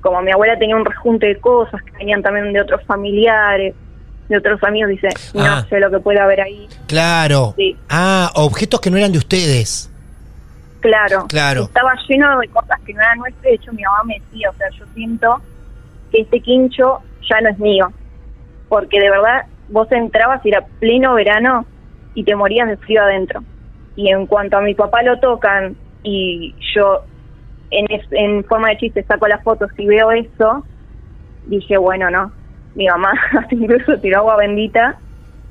como 0.00 0.22
mi 0.22 0.32
abuela 0.32 0.58
tenía 0.58 0.76
un 0.76 0.84
rejunte 0.84 1.26
de 1.26 1.36
cosas 1.40 1.82
que 1.82 1.92
venían 1.92 2.22
también 2.22 2.52
de 2.52 2.60
otros 2.62 2.82
familiares, 2.86 3.74
de 4.28 4.36
otros 4.38 4.62
amigos, 4.64 4.90
dice, 4.90 5.08
no 5.34 5.44
Ah. 5.44 5.66
sé 5.68 5.78
lo 5.78 5.90
que 5.90 6.00
puede 6.00 6.20
haber 6.20 6.40
ahí. 6.40 6.68
Claro. 6.86 7.52
Sí. 7.56 7.76
Ah, 7.90 8.30
objetos 8.34 8.80
que 8.80 8.90
no 8.90 8.96
eran 8.96 9.12
de 9.12 9.18
ustedes. 9.18 9.88
Claro, 10.80 11.26
Claro. 11.28 11.64
estaba 11.64 11.92
lleno 12.08 12.38
de 12.38 12.48
cosas 12.48 12.80
que 12.86 12.94
no 12.94 13.00
eran 13.02 13.18
nuestras. 13.18 13.42
De 13.42 13.54
hecho, 13.54 13.72
mi 13.74 13.82
mamá 13.82 13.98
me 14.06 14.18
decía, 14.20 14.48
o 14.50 14.54
sea, 14.54 14.68
yo 14.70 14.84
siento 14.94 15.40
que 16.10 16.22
este 16.22 16.40
quincho 16.40 17.00
ya 17.28 17.40
no 17.40 17.50
es 17.50 17.58
mío. 17.58 17.92
Porque 18.68 19.00
de 19.00 19.10
verdad, 19.10 19.46
vos 19.68 19.90
entrabas 19.92 20.44
y 20.44 20.50
era 20.50 20.64
pleno 20.78 21.14
verano 21.14 21.66
y 22.14 22.24
te 22.24 22.34
morías 22.34 22.68
de 22.68 22.76
frío 22.76 23.02
adentro. 23.02 23.42
Y 23.96 24.10
en 24.10 24.26
cuanto 24.26 24.56
a 24.56 24.62
mi 24.62 24.74
papá 24.74 25.02
lo 25.02 25.18
tocan 25.18 25.76
y 26.02 26.54
yo 26.74 27.02
en, 27.70 27.86
en 28.10 28.44
forma 28.44 28.70
de 28.70 28.78
chiste 28.78 29.02
saco 29.04 29.28
las 29.28 29.42
fotos 29.42 29.70
y 29.76 29.86
veo 29.86 30.10
eso, 30.12 30.64
dije, 31.46 31.76
bueno, 31.78 32.10
no. 32.10 32.32
Mi 32.74 32.86
mamá 32.86 33.12
incluso 33.50 33.98
tiró 33.98 34.18
agua 34.18 34.36
bendita, 34.36 34.96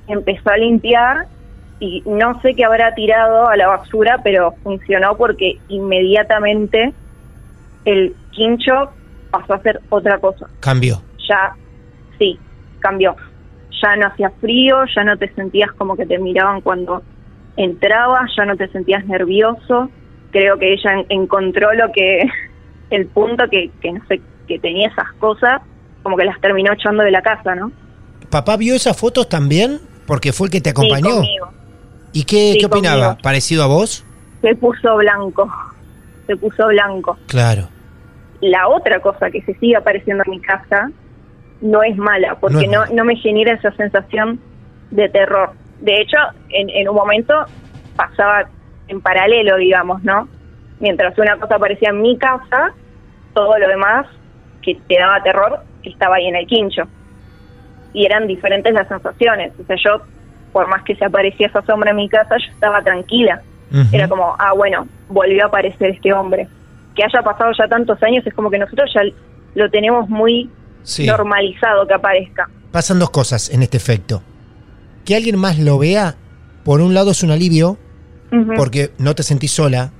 empezó 0.08 0.50
a 0.50 0.58
limpiar 0.58 1.28
y 1.80 2.04
no 2.06 2.39
sé 2.42 2.56
qué 2.56 2.66
habrá 2.66 2.94
tirado 2.94 3.48
a 3.48 3.56
la 3.56 3.68
basura, 3.68 4.20
pero 4.24 4.54
funcionó 4.63 5.16
porque 5.16 5.60
inmediatamente 5.70 6.94
el 7.86 8.16
quincho 8.32 8.92
pasó 9.32 9.54
a 9.54 9.62
ser 9.62 9.80
otra 9.90 10.18
cosa. 10.20 10.48
Cambió. 10.60 11.02
Ya, 11.28 11.54
sí, 12.18 12.38
cambió. 12.80 13.16
Ya 13.82 13.96
no 13.96 14.08
hacía 14.08 14.30
frío, 14.42 14.78
ya 14.96 15.04
no 15.04 15.18
te 15.18 15.32
sentías 15.34 15.72
como 15.74 15.96
que 15.96 16.06
te 16.06 16.18
miraban 16.20 16.62
cuando 16.62 17.02
entrabas, 17.58 18.30
ya 18.38 18.46
no 18.46 18.56
te 18.56 18.68
sentías 18.70 19.06
nervioso. 19.06 19.90
Creo 20.32 20.58
que 20.58 20.74
ella 20.74 20.94
en- 20.94 21.06
encontró 21.22 21.74
lo 21.74 21.92
que, 21.92 22.24
el 22.90 23.08
punto 23.08 23.46
que, 23.50 23.72
que 23.82 23.92
no 23.94 24.02
sé, 24.08 24.22
que 24.48 24.60
tenía 24.60 24.88
esas 24.90 25.12
cosas, 25.20 25.62
como 26.04 26.18
que 26.18 26.26
las 26.26 26.40
terminó 26.42 26.74
echando 26.74 27.04
de 27.04 27.12
la 27.12 27.22
casa, 27.22 27.56
¿no? 27.56 27.72
¿Papá 28.30 28.58
vio 28.58 28.76
esas 28.76 28.98
fotos 28.98 29.28
también? 29.30 29.80
Porque 30.06 30.34
fue 30.34 30.48
el 30.48 30.52
que 30.52 30.62
te 30.62 30.70
Sí, 30.70 30.72
acompañó. 30.72 31.16
conmigo. 31.16 31.50
¿Y 32.14 32.24
qué, 32.24 32.54
Sí, 32.54 32.58
qué 32.60 32.66
opinaba? 32.66 33.06
conmigo. 33.06 33.22
¿Parecido 33.24 33.64
a 33.64 33.68
vos? 33.68 34.04
Se 34.42 34.56
puso 34.56 34.96
blanco, 34.98 35.52
se 36.28 36.36
puso 36.36 36.68
blanco. 36.68 37.18
Claro. 37.28 37.68
La 38.41 38.67
otra 38.67 39.00
cosa 39.00 39.29
que 39.31 39.41
se 39.41 39.53
sigue 39.55 39.75
apareciendo 39.75 40.24
en 40.25 40.31
mi 40.31 40.39
casa 40.41 40.91
no 41.62 41.84
es 41.84 41.98
mala, 41.98 42.36
porque 42.39 42.67
no, 42.67 42.86
no 42.88 43.03
me 43.03 43.15
genera 43.17 43.53
esa 43.53 43.72
sensación 43.74 44.39
de 44.91 45.10
terror. 45.10 45.51
De 45.81 46.01
hecho, 46.01 46.17
en, 46.50 46.69
en 46.69 46.88
un 46.88 46.96
momento 46.96 47.34
pasaba 47.96 48.48
en 48.88 49.01
paralelo, 49.01 49.58
digamos, 49.58 50.03
¿no? 50.03 50.27
Mientras 50.79 51.17
una 51.17 51.38
cosa 51.38 51.55
aparecía 51.55 51.89
en 51.89 52.01
mi 52.01 52.17
casa, 52.17 52.74
todo 53.34 53.58
lo 53.58 53.67
demás 53.67 54.08
que 54.62 54.75
te 54.88 54.98
daba 54.98 55.22
terror 55.22 55.60
estaba 55.84 56.15
ahí 56.15 56.27
en 56.27 56.36
el 56.36 56.48
quincho. 56.48 56.84
Y 57.93 58.05
eran 58.05 58.27
diferentes 58.27 58.74
las 58.74 58.88
sensaciones. 58.88 59.53
O 59.60 59.63
sea, 59.65 59.75
yo, 59.84 60.01
por 60.53 60.67
más 60.67 60.84
que 60.84 60.96
se 60.96 61.05
aparecía 61.05 61.48
esa 61.48 61.62
sombra 61.63 61.91
en 61.91 61.98
mi 61.98 62.10
casa, 62.10 62.38
yo 62.38 62.51
estaba 62.51 62.81
tranquila. 62.81 63.41
Era 63.91 64.08
como, 64.08 64.36
ah, 64.39 64.53
bueno, 64.53 64.88
volvió 65.10 65.43
a 65.43 65.48
aparecer 65.48 65.91
este 65.91 66.12
hombre. 66.12 66.48
Que 66.96 67.03
haya 67.03 67.22
pasado 67.24 67.51
ya 67.58 67.67
tantos 67.67 68.01
años 68.03 68.25
es 68.25 68.34
como 68.34 68.50
que 68.50 68.58
nosotros 68.60 68.89
ya 68.93 69.01
lo 69.55 69.69
tenemos 69.69 70.10
muy 70.10 70.50
Sí. 70.84 71.05
normalizado 71.05 71.86
que 71.88 71.93
aparezca. 71.93 72.50
Pasan 72.72 73.00
dos 73.00 73.10
cosas 73.10 73.50
en 73.50 73.62
este 73.63 73.77
efecto. 73.77 74.22
Que 75.05 75.15
alguien 75.15 75.38
más 75.38 75.58
lo 75.60 75.77
vea, 75.77 76.15
por 76.63 76.81
un 76.81 76.93
lado 76.93 77.12
es 77.12 77.24
un 77.24 77.31
alivio, 77.31 77.77
porque 78.55 78.91
no 79.00 79.15
te 79.15 79.24
sentís 79.24 79.51
sola 79.51 79.91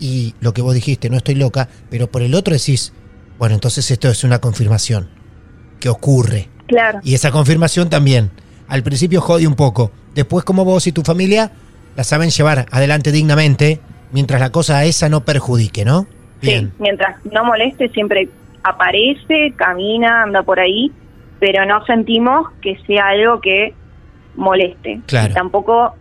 y 0.00 0.34
lo 0.40 0.52
que 0.52 0.62
vos 0.62 0.74
dijiste, 0.74 1.08
no 1.10 1.16
estoy 1.16 1.36
loca, 1.36 1.68
pero 1.90 2.08
por 2.08 2.22
el 2.22 2.34
otro 2.34 2.52
decís, 2.54 2.92
bueno, 3.38 3.54
entonces 3.54 3.88
esto 3.90 4.08
es 4.08 4.24
una 4.24 4.40
confirmación 4.40 5.08
que 5.78 5.88
ocurre. 5.88 6.48
Claro, 6.66 6.98
Y 7.04 7.14
esa 7.14 7.30
confirmación 7.30 7.88
también, 7.88 8.30
al 8.66 8.82
principio 8.82 9.20
jode 9.20 9.46
un 9.46 9.54
poco, 9.54 9.92
después 10.14 10.44
como 10.44 10.64
vos 10.64 10.86
y 10.88 10.92
tu 10.92 11.02
familia 11.02 11.52
la 11.96 12.02
saben 12.04 12.30
llevar 12.30 12.66
adelante 12.72 13.12
dignamente, 13.12 13.80
mientras 14.12 14.40
la 14.40 14.50
cosa 14.50 14.84
esa 14.84 15.08
no 15.08 15.24
perjudique, 15.24 15.84
¿no? 15.84 16.06
Bien. 16.40 16.68
sí. 16.68 16.72
Mientras 16.78 17.24
no 17.26 17.44
moleste, 17.44 17.88
siempre 17.90 18.28
aparece, 18.62 19.52
camina, 19.56 20.22
anda 20.22 20.42
por 20.42 20.60
ahí, 20.60 20.92
pero 21.40 21.64
no 21.66 21.84
sentimos 21.86 22.48
que 22.60 22.76
sea 22.86 23.08
algo 23.08 23.40
que 23.40 23.74
moleste. 24.36 25.00
Claro. 25.06 25.30
Y 25.30 25.34
tampoco 25.34 25.94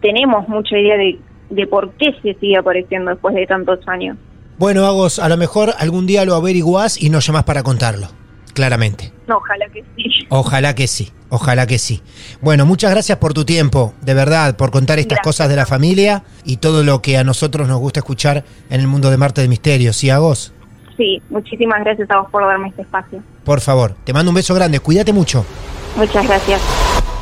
tenemos 0.00 0.48
mucha 0.48 0.78
idea 0.78 0.96
de, 0.96 1.18
de 1.50 1.66
por 1.66 1.92
qué 1.92 2.14
se 2.22 2.34
sigue 2.34 2.56
apareciendo 2.56 3.10
después 3.10 3.34
de 3.34 3.46
tantos 3.46 3.80
años. 3.88 4.16
Bueno, 4.58 4.86
Agos, 4.86 5.18
a 5.18 5.28
lo 5.28 5.36
mejor 5.36 5.74
algún 5.78 6.06
día 6.06 6.24
lo 6.24 6.34
averiguás 6.34 7.00
y 7.00 7.10
nos 7.10 7.26
llamás 7.26 7.44
para 7.44 7.62
contarlo, 7.62 8.08
claramente. 8.56 9.12
No, 9.28 9.36
ojalá 9.36 9.68
que 9.68 9.84
sí. 9.94 10.26
Ojalá 10.30 10.74
que 10.74 10.86
sí, 10.88 11.12
ojalá 11.28 11.66
que 11.66 11.78
sí. 11.78 12.02
Bueno, 12.40 12.64
muchas 12.64 12.90
gracias 12.90 13.18
por 13.18 13.34
tu 13.34 13.44
tiempo, 13.44 13.92
de 14.00 14.14
verdad, 14.14 14.56
por 14.56 14.70
contar 14.70 14.98
estas 14.98 15.18
Gracias. 15.18 15.24
cosas 15.24 15.48
de 15.50 15.56
la 15.56 15.66
familia 15.66 16.24
y 16.44 16.56
todo 16.56 16.82
lo 16.82 17.02
que 17.02 17.18
a 17.18 17.22
nosotros 17.22 17.68
nos 17.68 17.78
gusta 17.78 18.00
escuchar 18.00 18.44
en 18.70 18.80
el 18.80 18.88
mundo 18.88 19.10
de 19.10 19.18
Marte 19.18 19.42
de 19.42 19.48
Misterios. 19.48 19.96
¿Sí, 19.96 20.08
Agos? 20.08 20.52
Sí, 20.96 21.22
muchísimas 21.28 21.84
gracias 21.84 22.10
a 22.10 22.20
vos 22.20 22.30
por 22.30 22.44
darme 22.44 22.68
este 22.68 22.82
espacio. 22.82 23.22
Por 23.44 23.60
favor, 23.60 23.94
te 24.04 24.14
mando 24.14 24.30
un 24.30 24.36
beso 24.36 24.54
grande, 24.54 24.80
cuídate 24.80 25.12
mucho. 25.12 25.44
Muchas 25.96 26.26
gracias. 26.26 26.60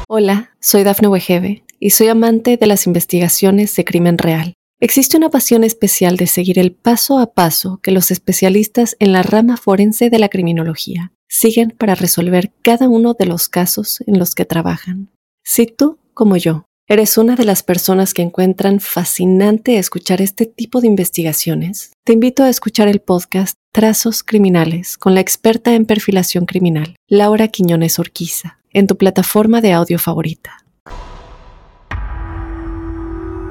Hola, 0.09 0.51
soy 0.61 0.85
Dafne 0.85 1.09
Wegebe 1.09 1.65
y 1.81 1.91
soy 1.91 2.09
amante 2.09 2.57
de 2.57 2.67
las 2.69 2.87
investigaciones 2.87 3.75
de 3.75 3.85
crimen 3.85 4.19
real. 4.19 4.55
Existe 4.81 5.17
una 5.17 5.31
pasión 5.31 5.65
especial 5.65 6.17
de 6.17 6.29
seguir 6.29 6.61
el 6.61 6.73
paso 6.73 7.19
a 7.19 7.33
paso 7.33 7.81
que 7.83 7.91
los 7.91 8.13
especialistas 8.13 8.97
en 9.01 9.13
la 9.13 9.23
rama 9.23 9.57
forense 9.57 10.11
de 10.11 10.19
la 10.21 10.29
criminología 10.29 11.11
siguen 11.35 11.75
para 11.77 11.97
resolver 11.97 12.53
cada 12.63 12.89
uno 12.89 13.15
de 13.19 13.27
los 13.27 13.49
casos 13.49 14.03
en 14.07 14.21
los 14.21 14.37
que 14.37 14.45
trabajan. 14.45 15.11
Si 15.45 15.67
tú, 15.67 15.99
como 16.15 16.37
yo, 16.37 16.65
eres 16.87 17.19
una 17.19 17.35
de 17.35 17.45
las 17.45 17.65
personas 17.65 18.15
que 18.15 18.23
encuentran 18.23 18.79
fascinante 18.79 19.79
escuchar 19.79 20.23
este 20.23 20.47
tipo 20.47 20.81
de 20.81 20.87
investigaciones, 20.87 21.91
te 22.05 22.13
invito 22.13 22.45
a 22.45 22.51
escuchar 22.51 22.87
el 22.87 23.01
podcast 23.01 23.57
Trazos 23.73 24.23
Criminales 24.23 24.97
con 24.97 25.15
la 25.15 25.21
experta 25.21 25.75
en 25.75 25.87
perfilación 25.87 26.47
criminal, 26.47 26.95
Laura 27.09 27.49
Quiñones 27.49 27.99
Orquiza, 27.99 28.61
en 28.73 28.87
tu 28.87 28.97
plataforma 28.97 29.61
de 29.61 29.73
audio 29.73 29.99
favorita. 29.99 30.65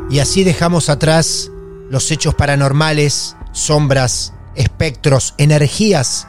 Y 0.09 0.19
así 0.19 0.45
dejamos 0.45 0.89
atrás 0.89 1.51
los 1.89 2.09
hechos 2.11 2.33
paranormales, 2.33 3.35
sombras, 3.51 4.33
espectros, 4.55 5.33
energías 5.37 6.27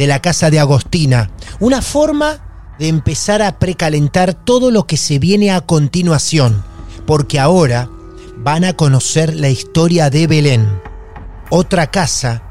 de 0.00 0.06
la 0.06 0.20
casa 0.22 0.50
de 0.50 0.58
Agostina. 0.58 1.30
Una 1.60 1.82
forma 1.82 2.74
de 2.78 2.88
empezar 2.88 3.42
a 3.42 3.58
precalentar 3.58 4.32
todo 4.32 4.70
lo 4.70 4.86
que 4.86 4.96
se 4.96 5.18
viene 5.18 5.52
a 5.52 5.60
continuación, 5.60 6.64
porque 7.06 7.38
ahora 7.38 7.90
van 8.38 8.64
a 8.64 8.72
conocer 8.72 9.36
la 9.36 9.50
historia 9.50 10.08
de 10.08 10.26
Belén, 10.26 10.80
otra 11.50 11.90
casa 11.90 12.42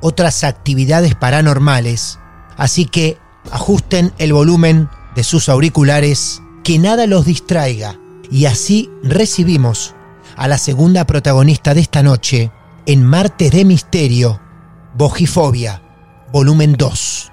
otras 0.00 0.42
actividades 0.42 1.14
paranormales. 1.14 2.18
Así 2.56 2.84
que 2.84 3.18
ajusten 3.52 4.12
el 4.18 4.32
volumen 4.32 4.88
de 5.14 5.22
sus 5.22 5.48
auriculares, 5.48 6.42
que 6.64 6.80
nada 6.80 7.06
los 7.06 7.24
distraiga. 7.24 7.96
Y 8.28 8.46
así 8.46 8.90
recibimos 9.04 9.94
a 10.36 10.48
la 10.48 10.58
segunda 10.58 11.04
protagonista 11.06 11.74
de 11.74 11.80
esta 11.80 12.02
noche 12.02 12.50
en 12.86 13.04
Martes 13.04 13.52
de 13.52 13.64
Misterio, 13.64 14.40
Bojifobia, 14.94 15.82
volumen 16.30 16.74
2. 16.76 17.32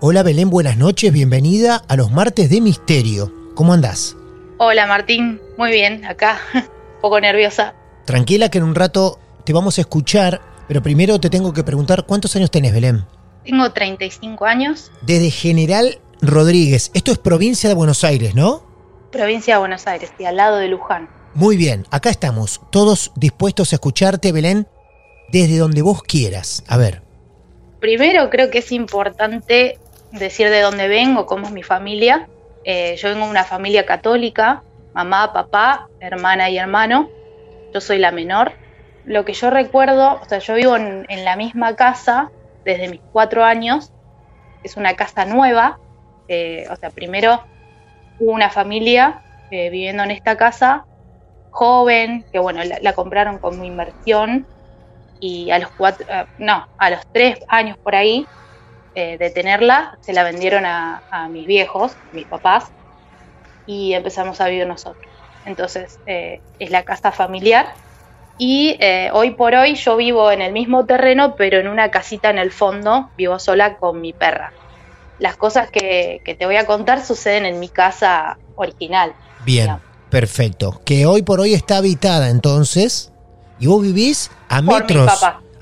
Hola 0.00 0.22
Belén, 0.22 0.50
buenas 0.50 0.76
noches, 0.76 1.12
bienvenida 1.12 1.82
a 1.88 1.96
los 1.96 2.10
Martes 2.10 2.50
de 2.50 2.60
Misterio. 2.60 3.32
¿Cómo 3.54 3.72
andás? 3.72 4.16
Hola 4.58 4.86
Martín, 4.86 5.40
muy 5.56 5.70
bien, 5.70 6.04
acá, 6.04 6.40
un 6.54 7.00
poco 7.00 7.20
nerviosa. 7.20 7.74
Tranquila 8.04 8.48
que 8.48 8.58
en 8.58 8.64
un 8.64 8.74
rato 8.74 9.18
te 9.44 9.52
vamos 9.52 9.78
a 9.78 9.82
escuchar, 9.82 10.40
pero 10.66 10.82
primero 10.82 11.20
te 11.20 11.30
tengo 11.30 11.52
que 11.52 11.62
preguntar 11.62 12.04
cuántos 12.04 12.34
años 12.36 12.50
tenés, 12.50 12.72
Belén. 12.72 13.04
Tengo 13.44 13.70
35 13.70 14.44
años. 14.44 14.90
Desde 15.02 15.30
General 15.30 15.98
Rodríguez, 16.20 16.90
esto 16.94 17.12
es 17.12 17.18
provincia 17.18 17.68
de 17.68 17.76
Buenos 17.76 18.02
Aires, 18.02 18.34
¿no? 18.34 18.66
Provincia 19.12 19.54
de 19.54 19.60
Buenos 19.60 19.86
Aires, 19.86 20.10
y 20.18 20.24
al 20.24 20.36
lado 20.36 20.56
de 20.56 20.68
Luján. 20.68 21.08
Muy 21.34 21.56
bien, 21.56 21.86
acá 21.90 22.10
estamos, 22.10 22.60
todos 22.70 23.12
dispuestos 23.14 23.72
a 23.72 23.76
escucharte, 23.76 24.32
Belén, 24.32 24.66
desde 25.30 25.58
donde 25.58 25.82
vos 25.82 26.02
quieras. 26.02 26.64
A 26.66 26.76
ver. 26.76 27.05
Primero 27.86 28.30
creo 28.30 28.50
que 28.50 28.58
es 28.58 28.72
importante 28.72 29.78
decir 30.10 30.50
de 30.50 30.60
dónde 30.60 30.88
vengo, 30.88 31.24
cómo 31.24 31.46
es 31.46 31.52
mi 31.52 31.62
familia. 31.62 32.28
Eh, 32.64 32.96
yo 32.96 33.10
vengo 33.10 33.26
de 33.26 33.30
una 33.30 33.44
familia 33.44 33.86
católica, 33.86 34.64
mamá, 34.92 35.32
papá, 35.32 35.88
hermana 36.00 36.50
y 36.50 36.58
hermano. 36.58 37.08
Yo 37.72 37.80
soy 37.80 37.98
la 37.98 38.10
menor. 38.10 38.54
Lo 39.04 39.24
que 39.24 39.34
yo 39.34 39.50
recuerdo, 39.50 40.18
o 40.20 40.24
sea, 40.24 40.40
yo 40.40 40.54
vivo 40.54 40.76
en, 40.76 41.06
la 41.24 41.36
misma 41.36 41.76
casa 41.76 42.32
desde 42.64 42.88
mis 42.88 43.00
cuatro 43.12 43.44
años. 43.44 43.92
Es 44.64 44.76
una 44.76 44.96
casa 44.96 45.24
nueva. 45.24 45.78
Eh, 46.26 46.66
o 46.68 46.74
sea, 46.74 46.90
primero 46.90 47.40
hubo 48.18 48.32
una 48.32 48.50
familia 48.50 49.22
eh, 49.52 49.70
viviendo 49.70 50.02
en 50.02 50.10
esta 50.10 50.36
casa, 50.36 50.86
joven, 51.52 52.24
que 52.32 52.40
bueno, 52.40 52.62
la, 52.64 52.92
compraron 52.94 53.38
como 53.38 53.62
inversión 53.62 54.44
y 55.20 55.50
a 55.50 55.58
los 55.58 55.70
cuatro, 55.70 56.06
no, 56.38 56.66
a 56.78 56.90
los 56.90 57.00
tres 57.12 57.38
años 57.48 57.76
por 57.78 57.94
ahí 57.94 58.26
eh, 58.98 59.18
de 59.18 59.28
tenerla, 59.28 59.98
se 60.00 60.14
la 60.14 60.22
vendieron 60.22 60.64
a, 60.64 61.28
mis 61.30 61.46
viejos, 61.46 61.92
mis 62.14 62.24
papás, 62.24 62.64
y 63.66 63.92
empezamos 63.92 64.40
a 64.40 64.48
vivir 64.48 64.66
nosotros. 64.66 65.04
Entonces, 65.44 65.98
eh, 66.06 66.40
es 66.58 66.70
la 66.70 66.82
casa 66.82 67.12
familiar. 67.12 67.74
Y 68.38 68.74
eh, 68.80 69.10
hoy 69.12 69.32
por 69.32 69.54
hoy 69.54 69.74
yo 69.74 69.98
vivo 69.98 70.30
en 70.30 70.40
el 70.40 70.54
mismo 70.54 70.86
terreno, 70.86 71.36
pero 71.36 71.58
en 71.58 71.68
una 71.68 71.90
casita 71.90 72.30
en 72.30 72.38
el 72.38 72.50
fondo, 72.50 73.10
vivo 73.18 73.38
sola 73.38 73.76
con 73.76 74.00
mi 74.00 74.14
perra. 74.14 74.54
Las 75.18 75.36
cosas 75.36 75.70
que, 75.70 76.22
te 76.24 76.46
voy 76.46 76.56
a 76.56 76.64
contar 76.64 77.04
suceden 77.04 77.44
en 77.44 77.60
mi 77.60 77.68
casa 77.68 78.38
original. 78.54 79.12
Bien, 79.44 79.76
perfecto. 80.08 80.80
Que 80.86 81.04
hoy 81.04 81.20
por 81.20 81.40
hoy 81.40 81.52
está 81.52 81.76
habitada 81.76 82.30
entonces, 82.30 83.12
y 83.58 83.66
vos 83.66 83.82
vivís 83.82 84.30
a 84.48 84.62
metros, 84.62 85.12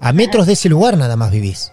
a 0.01 0.13
metros 0.13 0.47
de 0.47 0.53
ese 0.55 0.69
lugar 0.69 0.97
nada 0.97 1.17
más 1.17 1.31
vivís. 1.31 1.73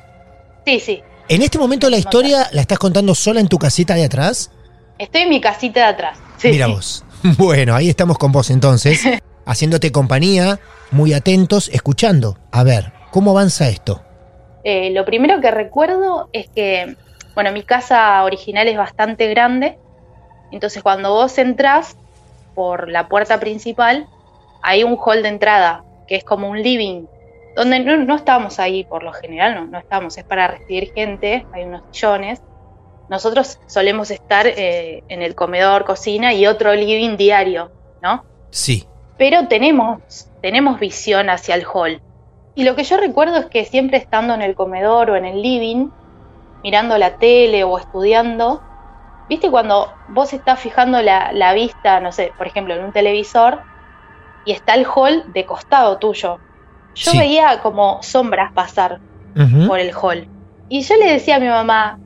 Sí, 0.66 0.80
sí, 0.80 1.04
en 1.32 1.42
este 1.42 1.58
momento 1.58 1.90
la 1.90 1.98
historia 1.98 2.50
la 2.52 2.60
estás 2.60 2.78
contando 2.78 3.16
sola 3.16 3.40
en 3.40 3.48
tu 3.48 3.58
casita 3.58 3.96
de 3.96 4.04
atrás. 4.04 4.52
Estoy 4.98 5.22
en 5.22 5.30
mi 5.30 5.40
casita 5.40 5.80
de 5.80 5.86
atrás. 5.86 6.20
Mira 6.44 6.68
vos. 6.68 7.06
Bueno, 7.38 7.74
ahí 7.74 7.88
estamos 7.88 8.18
con 8.18 8.34
vos 8.34 8.50
entonces, 8.50 9.08
haciéndote 9.46 9.94
compañía, 9.94 10.60
muy 10.92 11.14
atentos, 11.14 11.70
escuchando. 11.70 12.38
A 12.52 12.64
ver, 12.64 12.92
¿cómo 13.12 13.32
avanza 13.32 13.70
esto? 13.70 14.02
Eh, 14.66 14.90
lo 14.90 15.06
primero 15.06 15.40
que 15.40 15.52
recuerdo 15.52 16.30
es 16.34 16.50
que, 16.50 16.98
bueno, 17.34 17.54
mi 17.54 17.64
casa 17.64 18.22
original 18.26 18.68
es 18.68 18.76
bastante 18.76 19.30
grande, 19.30 19.78
entonces 20.52 20.84
cuando 20.84 21.14
vos 21.14 21.38
entrás 21.38 21.96
por 22.56 22.90
la 22.90 23.08
puerta 23.08 23.40
principal, 23.40 24.08
hay 24.64 24.84
un 24.84 24.98
hall 24.98 25.24
de 25.24 25.30
entrada, 25.30 25.86
que 26.12 26.18
es 26.18 26.26
como 26.26 26.50
un 26.50 26.62
living 26.62 27.06
donde 27.56 27.80
no, 27.80 27.96
no 27.96 28.18
estábamos 28.18 28.60
ahí 28.60 28.84
por 28.84 29.02
lo 29.02 29.14
general, 29.14 29.56
no, 29.56 29.66
no 29.68 29.80
estamos, 29.80 30.18
es 30.18 30.26
para 30.26 30.50
recibir 30.50 30.92
gente, 30.94 31.48
hay 31.54 31.64
unos 31.64 31.84
sillones. 31.92 32.42
Nosotros 33.08 33.60
solemos 33.66 34.12
estar 34.12 34.46
eh, 34.46 35.06
en 35.08 35.22
el 35.22 35.36
comedor, 35.36 35.86
cocina 35.86 36.34
y 36.34 36.48
otro 36.48 36.74
living 36.74 37.16
diario, 37.16 37.72
¿no? 38.02 38.26
Sí. 38.50 38.86
Pero 39.18 39.48
tenemos, 39.48 40.28
tenemos 40.42 40.82
visión 40.82 41.30
hacia 41.30 41.56
el 41.56 41.66
hall. 41.66 42.02
Y 42.56 42.66
lo 42.66 42.76
que 42.76 42.84
yo 42.84 42.98
recuerdo 42.98 43.38
es 43.38 43.46
que 43.46 43.64
siempre 43.64 43.98
estando 43.98 44.34
en 44.34 44.42
el 44.42 44.54
comedor 44.54 45.12
o 45.12 45.16
en 45.16 45.24
el 45.24 45.42
living, 45.42 45.92
mirando 46.62 46.98
la 46.98 47.16
tele 47.20 47.64
o 47.64 47.78
estudiando, 47.78 48.62
¿viste 49.30 49.50
cuando 49.50 49.94
vos 50.10 50.34
estás 50.34 50.60
fijando 50.60 51.02
la, 51.02 51.32
la 51.32 51.54
vista, 51.54 52.02
no 52.02 52.12
sé, 52.12 52.34
por 52.38 52.48
ejemplo, 52.48 52.76
en 52.76 52.84
un 52.84 52.92
televisor 52.92 53.71
y 54.46 54.52
está 54.52 54.76
el 54.76 54.86
hall 54.86 55.24
de 55.34 55.46
costado 55.46 55.98
tuyo? 55.98 56.40
yo 56.96 57.12
veía 57.14 57.60
como 57.62 58.02
sombras 58.04 58.52
pasar 58.54 59.00
por 59.68 59.80
el 59.80 59.94
hall. 59.94 60.28
Y 60.70 60.82
yo 60.82 60.96
le 60.98 61.12
decía 61.12 61.38
a 61.38 61.40
mi 61.40 61.48
mamá, 61.48 62.00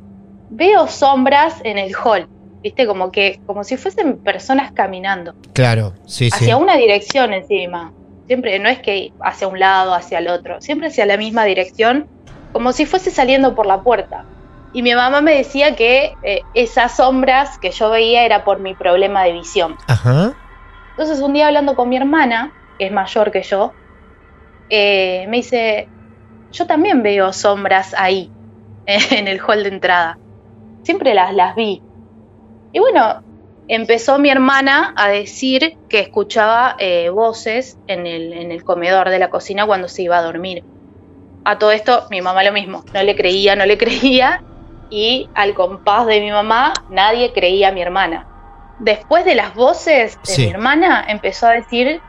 veo 0.49 0.87
sombras 0.87 1.59
en 1.63 1.77
el 1.77 1.95
hall, 1.95 2.27
viste, 2.61 2.87
como 2.87 3.11
que, 3.11 3.39
como 3.45 3.63
si 3.63 3.77
fuesen 3.77 4.17
personas 4.17 4.71
caminando. 4.71 5.35
Claro, 5.53 5.93
sí, 6.05 6.29
hacia 6.31 6.57
una 6.57 6.75
dirección 6.75 7.33
encima. 7.33 7.93
Siempre, 8.27 8.57
no 8.57 8.69
es 8.69 8.79
que 8.79 9.13
hacia 9.21 9.47
un 9.47 9.59
lado, 9.59 9.93
hacia 9.93 10.17
el 10.17 10.27
otro, 10.27 10.61
siempre 10.61 10.87
hacia 10.87 11.05
la 11.05 11.17
misma 11.17 11.43
dirección, 11.45 12.07
como 12.53 12.71
si 12.71 12.85
fuese 12.85 13.11
saliendo 13.11 13.53
por 13.53 13.67
la 13.67 13.81
puerta. 13.81 14.25
Y 14.73 14.81
mi 14.81 14.93
mamá 14.93 15.21
me 15.21 15.35
decía 15.35 15.75
que 15.75 16.15
eh, 16.23 16.41
esas 16.53 16.97
sombras 16.97 17.59
que 17.59 17.71
yo 17.71 17.89
veía 17.91 18.25
era 18.25 18.43
por 18.43 18.59
mi 18.59 18.73
problema 18.73 19.23
de 19.23 19.31
visión. 19.31 19.77
Ajá. 19.87 20.33
Entonces 20.97 21.21
un 21.21 21.33
día 21.33 21.47
hablando 21.47 21.75
con 21.75 21.89
mi 21.89 21.97
hermana, 21.97 22.53
que 22.77 22.85
es 22.85 22.91
mayor 22.91 23.31
que 23.31 23.43
yo, 23.43 23.73
eh, 24.69 25.25
me 25.27 25.37
dice, 25.37 25.89
yo 26.51 26.65
también 26.67 27.03
veo 27.03 27.33
sombras 27.33 27.93
ahí, 27.97 28.31
en 28.85 29.27
el 29.27 29.41
hall 29.41 29.63
de 29.63 29.69
entrada. 29.69 30.17
Siempre 30.83 31.13
las, 31.13 31.33
las 31.33 31.55
vi. 31.55 31.81
Y 32.71 32.79
bueno, 32.79 33.21
empezó 33.67 34.19
mi 34.19 34.29
hermana 34.29 34.93
a 34.95 35.09
decir 35.09 35.77
que 35.89 35.99
escuchaba 35.99 36.75
eh, 36.79 37.09
voces 37.09 37.77
en 37.87 38.07
el, 38.07 38.31
en 38.31 38.51
el 38.53 38.63
comedor 38.63 39.09
de 39.09 39.19
la 39.19 39.29
cocina 39.29 39.65
cuando 39.65 39.89
se 39.89 40.03
iba 40.03 40.17
a 40.17 40.23
dormir. 40.23 40.63
A 41.43 41.59
todo 41.59 41.71
esto, 41.71 42.05
mi 42.09 42.21
mamá 42.21 42.43
lo 42.43 42.53
mismo, 42.53 42.85
no 42.93 43.03
le 43.03 43.15
creía, 43.15 43.55
no 43.55 43.65
le 43.65 43.77
creía, 43.77 44.41
y 44.89 45.29
al 45.35 45.53
compás 45.53 46.05
de 46.07 46.21
mi 46.21 46.31
mamá, 46.31 46.73
nadie 46.89 47.33
creía 47.33 47.69
a 47.69 47.71
mi 47.71 47.81
hermana. 47.81 48.29
Después 48.79 49.25
de 49.25 49.35
las 49.35 49.55
voces 49.55 50.17
de 50.27 50.45
mi 50.45 50.51
hermana, 50.51 51.05
empezó 51.07 51.47
a 51.47 51.51
decir 51.51 52.01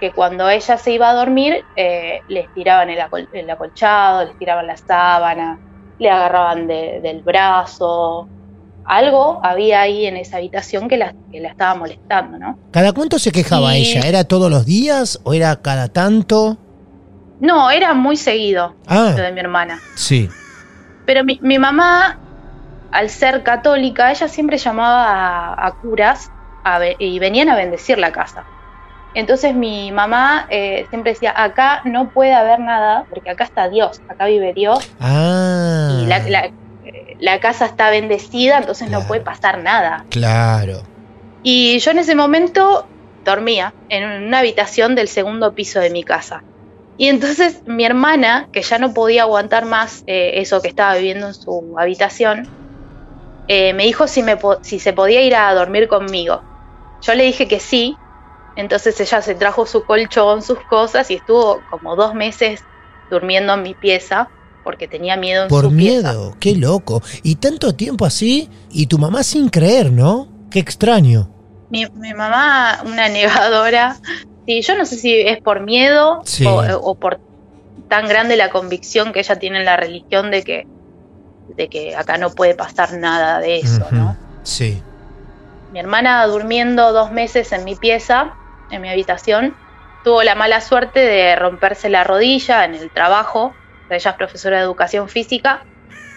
que 0.00 0.12
cuando 0.12 0.48
ella 0.48 0.78
se 0.78 0.92
iba 0.92 1.10
a 1.10 1.14
dormir, 1.14 1.64
eh, 1.76 2.20
les 2.28 2.52
tiraban 2.54 2.90
el, 2.90 3.50
acolchado, 3.50 4.24
les 4.24 4.38
tiraban 4.38 4.66
la 4.66 4.76
sábana, 4.76 5.58
le 5.98 6.10
agarraban 6.10 6.66
del 6.66 7.22
brazo. 7.22 8.28
Algo 8.84 9.40
había 9.44 9.82
ahí 9.82 10.06
en 10.06 10.16
esa 10.16 10.38
habitación 10.38 10.88
que 10.88 10.96
la, 10.96 11.14
la 11.32 11.48
estaba 11.48 11.74
molestando, 11.76 12.38
¿no? 12.38 12.58
¿Cada 12.72 12.92
cuánto 12.92 13.18
se 13.18 13.30
quejaba 13.30 13.76
ella? 13.76 14.00
¿Era 14.00 14.24
todos 14.24 14.50
los 14.50 14.66
días 14.66 15.20
o 15.22 15.34
era 15.34 15.62
cada 15.62 15.88
tanto? 15.88 16.58
No, 17.42 17.72
era 17.72 17.92
muy 17.92 18.16
seguido 18.16 18.76
ah, 18.86 19.14
lo 19.16 19.22
de 19.22 19.32
mi 19.32 19.40
hermana. 19.40 19.80
Sí. 19.96 20.28
Pero 21.04 21.24
mi, 21.24 21.58
mamá, 21.58 22.18
al 22.92 23.08
ser 23.08 23.42
católica, 23.42 24.10
ella 24.10 24.28
siempre 24.28 24.58
llamaba 24.58 25.54
a, 25.54 25.72
curas 25.80 26.30
y 26.98 27.18
venían 27.18 27.48
a 27.48 27.56
bendecir 27.56 27.98
la 27.98 28.12
casa. 28.12 28.44
Entonces 29.14 29.54
mi 29.54 29.92
mamá 29.92 30.46
eh, 30.48 30.86
siempre 30.90 31.12
decía, 31.12 31.34
acá 31.36 31.82
no 31.84 32.10
puede 32.10 32.32
haber 32.32 32.60
nada, 32.60 33.04
porque 33.10 33.30
acá 33.30 33.44
está 33.44 33.68
Dios, 33.68 34.00
acá 34.08 34.26
vive 34.26 34.52
Dios. 34.54 34.90
Ah. 35.00 35.98
Y 36.00 36.06
la, 37.18 37.40
casa 37.40 37.66
está 37.66 37.90
bendecida, 37.90 38.58
entonces 38.58 38.90
no 38.90 39.06
puede 39.06 39.20
pasar 39.20 39.58
nada. 39.58 40.04
Claro. 40.10 40.82
Y 41.42 41.78
yo 41.78 41.90
en 41.90 41.98
ese 41.98 42.14
momento 42.14 42.86
dormía 43.24 43.74
en 43.88 44.04
una 44.24 44.40
habitación 44.40 44.94
del 44.94 45.08
segundo 45.08 45.54
piso 45.54 45.80
de 45.80 45.90
mi 45.90 46.04
casa. 46.04 46.42
Y 46.96 47.08
entonces 47.08 47.62
mi 47.66 47.84
hermana, 47.84 48.48
que 48.52 48.62
ya 48.62 48.78
no 48.78 48.92
podía 48.92 49.22
aguantar 49.22 49.64
más 49.64 50.04
eh, 50.06 50.32
eso 50.36 50.60
que 50.60 50.68
estaba 50.68 50.94
viviendo 50.94 51.26
en 51.28 51.34
su 51.34 51.74
habitación, 51.78 52.48
eh, 53.54 53.74
me 53.74 53.84
dijo 53.84 54.08
si, 54.08 54.22
me, 54.22 54.38
si 54.62 54.78
se 54.78 54.94
podía 54.94 55.20
ir 55.20 55.34
a 55.34 55.52
dormir 55.52 55.86
conmigo. 55.86 56.42
Yo 57.02 57.14
le 57.14 57.24
dije 57.24 57.46
que 57.46 57.60
sí, 57.60 57.98
entonces 58.56 58.98
ella 58.98 59.20
se 59.20 59.34
trajo 59.34 59.66
su 59.66 59.84
colchón, 59.84 60.40
sus 60.40 60.58
cosas 60.60 61.10
y 61.10 61.16
estuvo 61.16 61.60
como 61.68 61.94
dos 61.94 62.14
meses 62.14 62.64
durmiendo 63.10 63.52
en 63.52 63.62
mi 63.62 63.74
pieza 63.74 64.30
porque 64.64 64.88
tenía 64.88 65.18
miedo 65.18 65.42
en 65.42 65.48
Por 65.50 65.64
su 65.64 65.70
miedo, 65.70 66.34
qué 66.40 66.56
loco. 66.56 67.02
Y 67.22 67.34
tanto 67.34 67.74
tiempo 67.74 68.06
así 68.06 68.48
y 68.70 68.86
tu 68.86 68.96
mamá 68.96 69.22
sin 69.22 69.50
creer, 69.50 69.92
¿no? 69.92 70.28
Qué 70.50 70.58
extraño. 70.58 71.28
Mi, 71.68 71.84
mamá, 72.16 72.82
una 72.86 73.10
negadora. 73.10 73.96
Sí, 74.46 74.62
yo 74.62 74.78
no 74.78 74.86
sé 74.86 74.96
si 74.96 75.14
es 75.14 75.42
por 75.42 75.60
miedo 75.60 76.22
o, 76.80 76.94
por 76.94 77.20
tan 77.90 78.08
grande 78.08 78.38
la 78.38 78.48
convicción 78.48 79.12
que 79.12 79.20
ella 79.20 79.38
tiene 79.38 79.58
en 79.58 79.66
la 79.66 79.76
religión 79.76 80.30
de 80.30 80.42
que, 80.42 80.66
de 81.56 81.68
que 81.68 81.96
acá 81.96 82.18
no 82.18 82.30
puede 82.30 82.54
pasar 82.54 82.92
nada 82.94 83.40
de 83.40 83.58
eso, 83.58 83.86
¿no? 83.90 84.16
Sí. 84.42 84.82
Mi 85.72 85.80
hermana 85.80 86.26
durmiendo 86.26 86.92
dos 86.92 87.12
meses 87.12 87.52
en 87.52 87.64
mi 87.64 87.74
pieza, 87.76 88.34
en 88.70 88.82
mi 88.82 88.88
habitación, 88.88 89.54
tuvo 90.04 90.22
la 90.22 90.34
mala 90.34 90.60
suerte 90.60 91.00
de 91.00 91.36
romperse 91.36 91.88
la 91.88 92.04
rodilla 92.04 92.64
en 92.64 92.74
el 92.74 92.90
trabajo. 92.90 93.54
Ella 93.90 94.10
es 94.10 94.16
profesora 94.16 94.58
de 94.58 94.62
educación 94.62 95.08
física, 95.08 95.64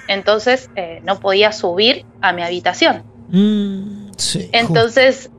entonces 0.07 0.69
eh, 0.75 1.01
no 1.03 1.19
podía 1.19 1.51
subir 1.51 2.05
a 2.21 2.31
mi 2.31 2.41
habitación. 2.41 3.03
Mm, 3.29 4.11
sí. 4.17 4.49
Entonces 4.53 5.29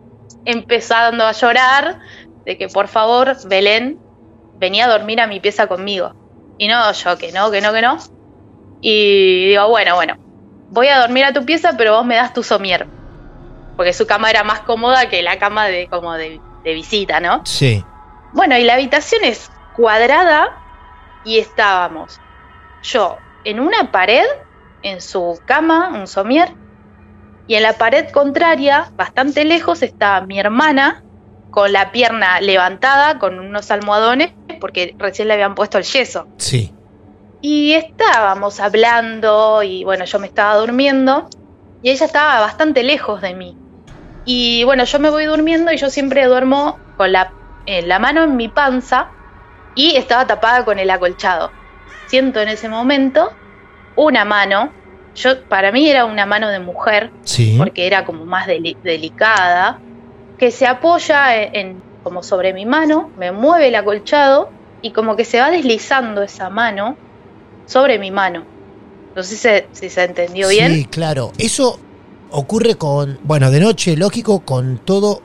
empezando 0.44 1.24
a 1.24 1.32
llorar 1.32 1.98
de 2.44 2.56
que 2.56 2.68
por 2.68 2.88
favor 2.88 3.36
Belén 3.46 3.98
venía 4.58 4.86
a 4.86 4.88
dormir 4.88 5.20
a 5.20 5.26
mi 5.26 5.40
pieza 5.40 5.66
conmigo. 5.66 6.14
Y 6.58 6.68
no, 6.68 6.90
yo 6.92 7.18
que 7.18 7.32
no, 7.32 7.50
que 7.50 7.60
no, 7.60 7.72
que 7.72 7.82
no. 7.82 7.98
Y 8.80 9.48
digo, 9.48 9.68
bueno, 9.68 9.94
bueno, 9.94 10.16
voy 10.70 10.88
a 10.88 10.98
dormir 10.98 11.24
a 11.24 11.32
tu 11.32 11.44
pieza, 11.44 11.74
pero 11.76 11.94
vos 11.94 12.06
me 12.06 12.16
das 12.16 12.32
tu 12.32 12.42
somier. 12.42 12.86
Porque 13.76 13.92
su 13.92 14.06
cama 14.06 14.30
era 14.30 14.44
más 14.44 14.60
cómoda 14.60 15.08
que 15.08 15.22
la 15.22 15.38
cama 15.38 15.66
de 15.66 15.88
como 15.88 16.14
de, 16.14 16.40
de 16.64 16.74
visita, 16.74 17.20
¿no? 17.20 17.42
Sí. 17.44 17.84
Bueno, 18.32 18.56
y 18.56 18.64
la 18.64 18.74
habitación 18.74 19.24
es 19.24 19.50
cuadrada 19.74 20.62
y 21.24 21.38
estábamos 21.38 22.20
yo 22.82 23.18
en 23.44 23.60
una 23.60 23.90
pared, 23.90 24.24
en 24.82 25.00
su 25.00 25.40
cama, 25.44 25.90
un 25.94 26.06
somier, 26.06 26.52
y 27.46 27.54
en 27.54 27.62
la 27.62 27.74
pared 27.74 28.10
contraria, 28.10 28.90
bastante 28.96 29.44
lejos, 29.44 29.82
estaba 29.82 30.26
mi 30.26 30.38
hermana 30.38 31.04
con 31.50 31.72
la 31.72 31.92
pierna 31.92 32.40
levantada, 32.40 33.18
con 33.18 33.38
unos 33.38 33.70
almohadones, 33.70 34.32
porque 34.60 34.94
recién 34.98 35.28
le 35.28 35.34
habían 35.34 35.54
puesto 35.54 35.78
el 35.78 35.84
yeso. 35.84 36.26
Sí. 36.38 36.74
Y 37.48 37.74
estábamos 37.74 38.58
hablando 38.58 39.62
y 39.62 39.84
bueno, 39.84 40.04
yo 40.04 40.18
me 40.18 40.26
estaba 40.26 40.56
durmiendo 40.56 41.28
y 41.80 41.90
ella 41.90 42.06
estaba 42.06 42.40
bastante 42.40 42.82
lejos 42.82 43.22
de 43.22 43.34
mí. 43.34 43.56
Y 44.24 44.64
bueno, 44.64 44.82
yo 44.82 44.98
me 44.98 45.10
voy 45.10 45.26
durmiendo 45.26 45.70
y 45.70 45.76
yo 45.76 45.88
siempre 45.88 46.24
duermo 46.24 46.80
con 46.96 47.12
la, 47.12 47.36
eh, 47.64 47.82
la 47.82 48.00
mano 48.00 48.24
en 48.24 48.34
mi 48.34 48.48
panza 48.48 49.12
y 49.76 49.94
estaba 49.94 50.26
tapada 50.26 50.64
con 50.64 50.80
el 50.80 50.90
acolchado. 50.90 51.54
Siento 52.08 52.40
en 52.40 52.48
ese 52.48 52.68
momento 52.68 53.38
una 53.94 54.24
mano, 54.24 54.74
yo 55.14 55.46
para 55.46 55.70
mí 55.70 55.88
era 55.88 56.04
una 56.04 56.26
mano 56.26 56.48
de 56.48 56.58
mujer, 56.58 57.12
Sí. 57.22 57.54
porque 57.58 57.86
era 57.86 58.04
como 58.04 58.26
más 58.26 58.48
deli- 58.48 58.76
delicada, 58.82 59.82
que 60.36 60.50
se 60.50 60.66
apoya 60.66 61.36
en, 61.44 61.50
en- 61.52 61.84
como 62.02 62.24
sobre 62.24 62.52
mi 62.52 62.66
mano, 62.66 63.12
me 63.14 63.30
mueve 63.30 63.68
el 63.68 63.76
acolchado 63.76 64.50
y 64.80 64.90
como 64.92 65.14
que 65.14 65.24
se 65.24 65.38
va 65.40 65.52
deslizando 65.52 66.24
esa 66.24 66.50
mano 66.50 66.98
sobre 67.66 67.98
mi 67.98 68.10
mano. 68.10 68.44
No 69.14 69.22
sé 69.22 69.30
si 69.30 69.36
se, 69.36 69.66
si 69.72 69.90
se 69.90 70.04
entendió 70.04 70.48
bien. 70.48 70.72
Sí, 70.72 70.84
claro. 70.86 71.32
Eso 71.38 71.78
ocurre 72.30 72.74
con, 72.76 73.18
bueno, 73.22 73.50
de 73.50 73.60
noche, 73.60 73.96
lógico, 73.96 74.40
con 74.40 74.78
todo 74.78 75.22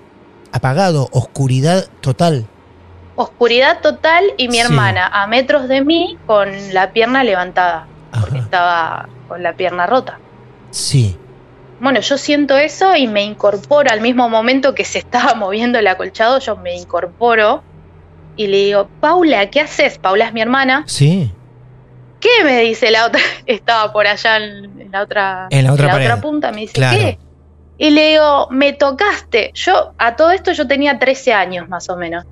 apagado, 0.52 1.08
oscuridad 1.12 1.86
total. 2.02 2.46
Oscuridad 3.16 3.82
total 3.82 4.24
y 4.38 4.48
mi 4.48 4.56
Sí. 4.56 4.60
hermana 4.62 5.08
a 5.08 5.28
metros 5.28 5.68
de 5.68 5.84
mí 5.84 6.18
con 6.26 6.50
la 6.74 6.92
pierna 6.94 7.24
levantada, 7.24 7.88
porque 8.20 8.40
estaba 8.40 9.10
con 9.28 9.44
la 9.44 9.54
pierna 9.54 9.86
rota. 9.86 10.20
Sí. 10.72 11.18
Bueno, 11.82 12.00
yo 12.00 12.18
siento 12.18 12.58
eso 12.58 12.96
y 12.96 13.08
me 13.08 13.24
incorporo 13.24 13.90
al 13.92 14.02
mismo 14.02 14.30
momento 14.30 14.74
que 14.76 14.86
se 14.86 15.00
estaba 15.00 15.34
moviendo 15.36 15.80
el 15.80 15.88
acolchado, 15.88 16.40
yo 16.40 16.56
me 16.56 16.76
incorporo 16.78 17.64
y 18.38 18.48
le 18.48 18.58
digo, 18.66 18.88
Paula, 19.02 19.50
¿qué 19.50 19.60
haces? 19.62 19.98
Paula 19.98 20.26
es 20.28 20.34
mi 20.34 20.42
hermana. 20.42 20.84
Sí. 20.88 21.32
¿Qué 22.22 22.44
me 22.46 22.62
dice 22.62 22.92
la 22.92 23.08
otra? 23.08 23.20
Estaba 23.46 23.92
por 23.92 24.08
allá 24.08 24.38
en, 24.38 24.80
en 24.80 24.92
la 24.92 25.02
otra, 25.02 25.48
En 25.50 25.66
la 25.66 25.74
otra 25.74 26.22
punta, 26.22 26.52
me 26.52 26.62
dice, 26.62 26.74
Claro. 26.74 26.98
¿qué? 26.98 27.20
Y 27.78 27.90
le 27.90 28.12
digo, 28.12 28.48
me 28.52 28.74
tocaste. 28.74 29.52
Yo, 29.56 29.94
a 29.98 30.16
todo 30.16 30.30
esto 30.32 30.52
yo 30.52 30.68
tenía 30.68 31.00
13 31.00 31.34
años 31.34 31.68
más 31.68 31.90
o 31.90 31.98
menos. 31.98 32.26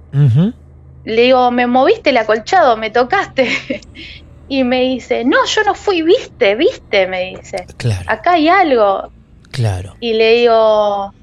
Le 1.05 1.21
digo, 1.23 1.49
me 1.49 1.65
moviste 1.65 2.11
el 2.11 2.17
acolchado, 2.17 2.77
me 2.77 2.91
tocaste. 2.91 3.81
y 4.47 4.63
me 4.63 4.81
dice, 4.81 5.25
no, 5.25 5.43
yo 5.45 5.63
no 5.63 5.73
fui, 5.73 6.03
viste, 6.03 6.53
viste, 6.53 7.07
me 7.07 7.35
dice. 7.35 7.65
Claro, 7.77 8.03
Acá 8.07 8.33
hay 8.33 8.47
algo. 8.47 9.11
claro. 9.51 9.95
Y 9.99 10.13
le 10.13 10.33
digo, 10.33 11.13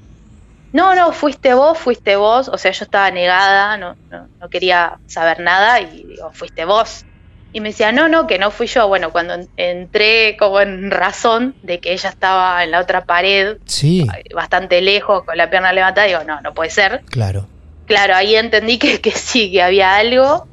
no, 0.73 0.93
no, 0.95 1.13
fuiste 1.13 1.53
vos, 1.53 1.77
fuiste 1.77 2.17
vos. 2.17 2.49
O 2.49 2.57
sea, 2.57 2.71
yo 2.71 2.83
estaba 2.83 3.09
negada, 3.11 3.77
no, 3.77 3.95
no, 4.11 4.27
no 4.41 4.49
quería 4.49 4.99
saber 5.07 5.39
nada 5.39 5.79
y 5.79 6.03
digo, 6.03 6.31
fuiste 6.33 6.65
vos. 6.65 7.05
Y 7.51 7.61
me 7.61 7.69
decía, 7.69 7.91
no, 7.91 8.07
no, 8.07 8.27
que 8.27 8.37
no 8.39 8.51
fui 8.51 8.67
yo. 8.67 8.87
Bueno, 8.87 9.11
cuando 9.11 9.33
en- 9.35 9.47
entré 9.55 10.35
como 10.37 10.59
en 10.61 10.91
razón 10.91 11.55
de 11.61 11.79
que 11.79 11.93
ella 11.93 12.09
estaba 12.09 12.63
en 12.63 12.71
la 12.71 12.79
otra 12.81 13.05
pared, 13.05 13.57
Sí, 13.65 14.07
bastante 14.33 14.81
lejos, 14.81 15.23
con 15.23 15.37
la 15.37 15.49
pierna 15.49 15.73
levantada, 15.73 16.07
digo, 16.07 16.23
no, 16.23 16.41
no 16.41 16.53
puede 16.53 16.69
ser. 16.69 17.03
claro. 17.05 17.49
Claro, 17.85 18.15
ahí 18.15 18.35
entendí 18.35 18.77
que, 18.79 18.99
que 19.01 19.11
sí, 19.11 19.49
que 19.51 19.61
había 19.63 19.95
algo. 19.95 20.47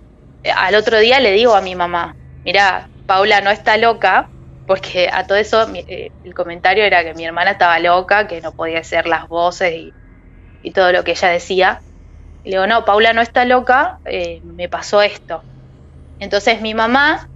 Eh, 0.44 0.52
Al 0.54 0.76
otro 0.76 0.98
día 0.98 1.18
le 1.20 1.33
digo 1.33 1.54
a 1.57 1.61
mi 1.62 1.74
mamá, 1.74 2.16
mira, 2.44 2.90
Paula 3.07 3.40
no 3.40 3.50
está 3.50 3.76
loca, 3.76 4.30
porque 4.66 5.11
a 5.12 5.26
todo 5.26 5.37
eso 5.37 5.66
mi- 5.66 5.85
eh, 5.88 6.12
el 6.22 6.33
comentario 6.33 6.85
era 6.85 7.02
que 7.02 7.12
mi 7.14 7.24
hermana 7.24 7.50
estaba 7.52 7.78
loca, 7.80 8.28
que 8.28 8.40
no 8.40 8.52
podía 8.52 8.78
hacer 8.78 9.07
las 9.09 9.26
voces 9.28 9.72
y, 9.74 9.94
y 10.62 10.72
todo 10.72 10.92
lo 10.92 11.02
que 11.02 11.11
ella 11.12 11.28
decía. 11.28 11.83
Le 12.44 12.52
digo, 12.52 12.66
no, 12.66 12.85
Paula 12.85 13.12
no 13.12 13.20
está 13.20 13.44
loca, 13.44 13.98
eh, 14.04 14.40
me 14.44 14.68
pasó 14.68 15.02
esto. 15.02 15.44
Entonces 16.18 16.61
mi 16.61 16.74
mamá 16.74 17.29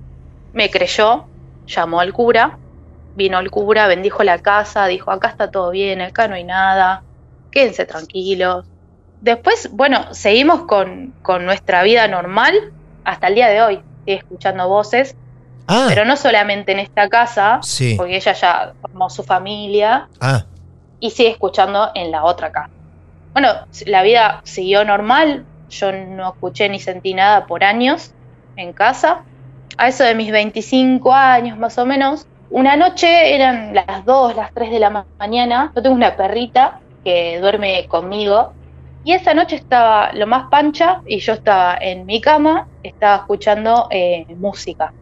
me 0.52 0.70
creyó, 0.70 1.26
llamó 1.66 2.00
al 2.00 2.12
cura, 2.12 2.58
vino 3.14 3.38
el 3.38 3.50
cura, 3.50 3.86
bendijo 3.86 4.22
la 4.22 4.38
casa, 4.38 4.86
dijo, 4.86 5.10
acá 5.10 5.28
está 5.28 5.50
todo 5.50 5.70
bien, 5.70 6.00
acá 6.00 6.28
no 6.28 6.34
hay 6.34 6.44
nada, 6.44 7.02
quédense 7.50 7.84
tranquilos. 7.84 8.64
Después, 9.20 9.68
bueno, 9.72 10.14
seguimos 10.14 10.62
con, 10.62 11.12
con 11.22 11.44
nuestra 11.44 11.82
vida 11.82 12.06
normal 12.06 12.54
hasta 13.04 13.26
el 13.28 13.34
día 13.34 13.48
de 13.48 13.62
hoy. 13.62 13.80
Sigue 14.04 14.18
escuchando 14.18 14.68
voces, 14.68 15.14
Ah, 15.70 15.84
pero 15.88 16.06
no 16.06 16.16
solamente 16.16 16.72
en 16.72 16.78
esta 16.78 17.10
casa, 17.10 17.58
sí. 17.62 17.94
porque 17.98 18.16
ella 18.16 18.32
ya 18.32 18.72
formó 18.80 19.10
su 19.10 19.22
familia 19.22 20.08
Ah, 20.18 20.44
y 20.98 21.10
sigue 21.10 21.28
escuchando 21.30 21.90
en 21.94 22.10
la 22.10 22.24
otra 22.24 22.50
casa. 22.50 22.70
Bueno, 23.34 23.50
la 23.86 24.02
vida 24.02 24.40
siguió 24.44 24.84
normal, 24.86 25.44
yo 25.68 25.92
no 25.92 26.30
escuché 26.30 26.70
ni 26.70 26.78
sentí 26.78 27.12
nada 27.12 27.46
por 27.46 27.64
años 27.64 28.14
en 28.58 28.72
casa. 28.72 29.24
A 29.78 29.88
eso 29.88 30.04
de 30.04 30.14
mis 30.14 30.30
25 30.32 31.12
años 31.12 31.58
más 31.58 31.78
o 31.78 31.86
menos, 31.86 32.26
una 32.50 32.76
noche 32.76 33.34
eran 33.34 33.74
las 33.74 34.04
2, 34.04 34.34
las 34.36 34.52
3 34.52 34.70
de 34.70 34.80
la 34.80 34.90
ma- 34.90 35.06
mañana, 35.18 35.72
yo 35.74 35.82
tengo 35.82 35.94
una 35.94 36.16
perrita 36.16 36.80
que 37.04 37.38
duerme 37.40 37.86
conmigo 37.88 38.54
y 39.04 39.12
esa 39.12 39.34
noche 39.34 39.56
estaba 39.56 40.12
lo 40.14 40.26
más 40.26 40.48
pancha 40.50 41.00
y 41.06 41.20
yo 41.20 41.34
estaba 41.34 41.78
en 41.80 42.04
mi 42.06 42.20
cama, 42.20 42.66
estaba 42.82 43.16
escuchando 43.16 43.86
eh, 43.90 44.26
música. 44.36 44.92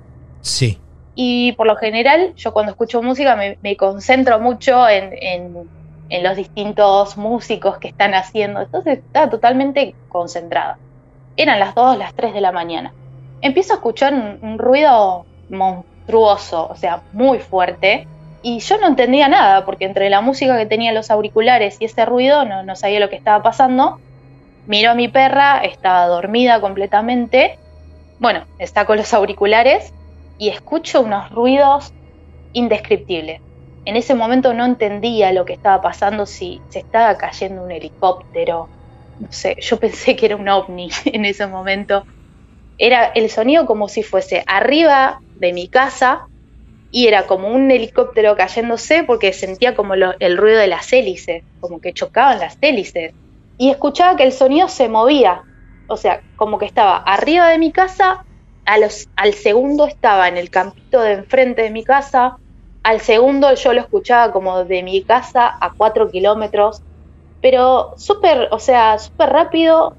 sí. 0.40 0.82
Y 1.14 1.52
por 1.52 1.66
lo 1.66 1.76
general, 1.76 2.34
yo 2.36 2.52
cuando 2.52 2.72
escucho 2.72 3.02
música 3.02 3.36
me, 3.36 3.56
me 3.62 3.76
concentro 3.76 4.38
mucho 4.40 4.88
en, 4.88 5.12
en- 5.20 5.70
en 6.08 6.22
los 6.22 6.36
distintos 6.36 7.16
músicos 7.16 7.78
que 7.78 7.88
están 7.88 8.14
haciendo. 8.14 8.60
Entonces 8.60 8.98
estaba 8.98 9.30
totalmente 9.30 9.96
concentrada. 10.08 10.78
Eran 11.36 11.58
las 11.60 11.74
2, 11.74 11.98
las 11.98 12.14
3 12.14 12.34
de 12.34 12.40
la 12.42 12.52
mañana. 12.52 12.92
Empiezo 13.40 13.74
a 13.74 13.76
escuchar 13.76 14.14
un, 14.14 14.58
ruido 14.58 15.26
monstruoso, 15.48 16.68
o 16.68 16.76
sea, 16.76 17.02
muy 17.12 17.38
fuerte. 17.38 18.06
Y 18.42 18.60
yo 18.60 18.78
no 18.78 18.86
entendía 18.86 19.28
nada, 19.28 19.64
porque 19.64 19.84
entre 19.84 20.08
la 20.10 20.20
música 20.20 20.56
que 20.56 20.66
tenía 20.66 20.90
en 20.90 20.94
los 20.94 21.10
auriculares 21.10 21.76
y 21.80 21.86
ese 21.86 22.04
ruido 22.04 22.44
no, 22.44 22.76
sabía 22.76 23.00
lo 23.00 23.10
que 23.10 23.16
estaba 23.16 23.42
pasando. 23.42 23.98
Miro 24.66 24.92
a 24.92 24.94
mi 24.94 25.08
perra, 25.08 25.60
estaba 25.60 26.06
dormida 26.06 26.60
completamente. 26.60 27.58
Bueno, 28.18 28.44
con 28.86 28.96
los 28.96 29.12
auriculares 29.14 29.92
y 30.38 30.48
escucho 30.48 31.00
unos 31.00 31.30
ruidos 31.30 31.92
indescriptibles. 32.52 33.40
En 33.84 33.96
ese 33.96 34.14
momento 34.14 34.52
no 34.52 34.64
entendía 34.64 35.32
lo 35.32 35.44
que 35.44 35.52
estaba 35.52 35.80
pasando, 35.80 36.26
si 36.26 36.60
se 36.70 36.80
estaba 36.80 37.16
cayendo 37.16 37.62
un 37.62 37.70
helicóptero, 37.70 38.68
no 39.20 39.28
sé, 39.30 39.56
yo 39.60 39.78
pensé 39.78 40.16
que 40.16 40.26
era 40.26 40.36
un 40.36 40.48
ovni 40.48 40.90
en 41.04 41.24
ese 41.24 41.46
momento. 41.46 42.04
Era 42.78 43.06
el 43.14 43.30
sonido 43.30 43.66
como 43.66 43.88
si 43.88 44.02
fuese 44.02 44.44
arriba 44.46 45.20
de 45.34 45.52
mi 45.52 45.68
casa 45.68 46.26
y 46.90 47.08
era 47.08 47.26
como 47.26 47.48
un 47.48 47.70
helicóptero 47.70 48.36
cayéndose 48.36 49.04
porque 49.04 49.32
sentía 49.32 49.74
como 49.74 49.94
el 49.94 50.36
ruido 50.36 50.58
de 50.58 50.66
las 50.66 50.92
hélices, 50.92 51.42
como 51.60 51.80
que 51.80 51.92
chocaban 51.92 52.38
las 52.38 52.56
hélices. 52.60 53.12
Y 53.58 53.70
escuchaba 53.70 54.16
que 54.16 54.24
el 54.24 54.32
sonido 54.32 54.68
se 54.68 54.88
movía, 54.88 55.44
o 55.88 55.96
sea, 55.96 56.22
como 56.36 56.58
que 56.58 56.66
estaba 56.66 56.96
arriba 56.98 57.48
de 57.48 57.58
mi 57.58 57.72
casa 57.72 58.22
al 58.66 59.34
segundo 59.34 59.86
estaba 59.86 60.28
en 60.28 60.36
el 60.36 60.50
campito 60.50 61.00
de 61.00 61.12
enfrente 61.12 61.62
de 61.62 61.70
mi 61.70 61.84
casa, 61.84 62.36
al 62.82 63.00
segundo 63.00 63.54
yo 63.54 63.72
lo 63.72 63.80
escuchaba 63.80 64.32
como 64.32 64.64
de 64.64 64.82
mi 64.82 65.04
casa 65.04 65.56
a 65.60 65.72
cuatro 65.76 66.10
kilómetros, 66.10 66.82
pero 67.40 67.92
o 68.50 68.58
sea, 68.58 68.98
súper 68.98 69.28
rápido 69.30 69.96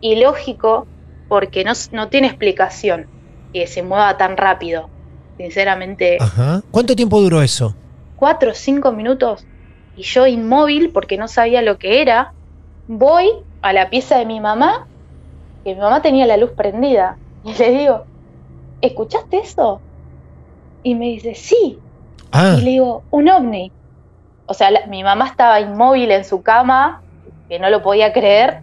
y 0.00 0.16
lógico, 0.16 0.86
porque 1.30 1.62
no, 1.64 1.72
no 1.92 2.08
tiene 2.08 2.26
explicación. 2.26 3.06
que 3.52 3.66
se 3.66 3.82
mueva 3.82 4.16
tan 4.16 4.36
rápido. 4.36 4.90
Sinceramente, 5.36 6.18
Ajá. 6.20 6.60
¿Cuánto 6.70 6.94
tiempo 6.94 7.20
duró 7.20 7.40
eso? 7.40 7.76
cuatro 8.14 8.50
o 8.50 8.54
cinco 8.54 8.92
minutos 8.92 9.46
y 9.94 10.02
yo 10.02 10.26
inmóvil 10.26 10.92
porque 10.92 11.16
no 11.16 11.26
sabía 11.26 11.62
lo 11.62 11.78
que 11.78 12.02
era, 12.02 12.34
voy 12.86 13.30
a 13.62 13.72
la 13.72 13.88
pieza 13.90 14.18
de 14.18 14.26
mi 14.26 14.38
mamá, 14.40 14.86
que 15.64 15.74
mi 15.74 15.80
mamá 15.80 16.02
tenía 16.02 16.26
la 16.26 16.36
luz 16.36 16.52
prendida, 16.56 17.18
y 17.42 17.54
le 17.54 17.70
digo, 17.70 18.06
¿escuchaste 18.82 19.38
eso? 19.38 19.82
Y 20.82 20.94
me 20.94 21.06
dice, 21.06 21.34
sí. 21.34 21.80
Ah, 22.32 22.56
Y 22.58 22.62
le 22.62 22.70
digo, 22.70 23.04
un 23.10 23.28
ovni. 23.28 23.72
O 24.46 24.54
sea, 24.54 24.70
la- 24.70 24.86
mi 24.86 25.02
mamá 25.02 25.26
estaba 25.28 25.60
inmóvil 25.60 26.10
en 26.10 26.24
su 26.24 26.42
cama, 26.42 27.02
que 27.48 27.58
no 27.58 27.70
lo 27.70 27.82
podía 27.82 28.12
creer, 28.12 28.62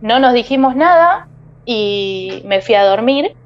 no 0.00 0.18
nos 0.20 0.32
dijimos 0.32 0.76
nada 0.76 1.28
y 1.70 2.40
me 2.46 2.62
fui 2.62 2.76
a 2.76 2.84
dormir. 2.84 3.36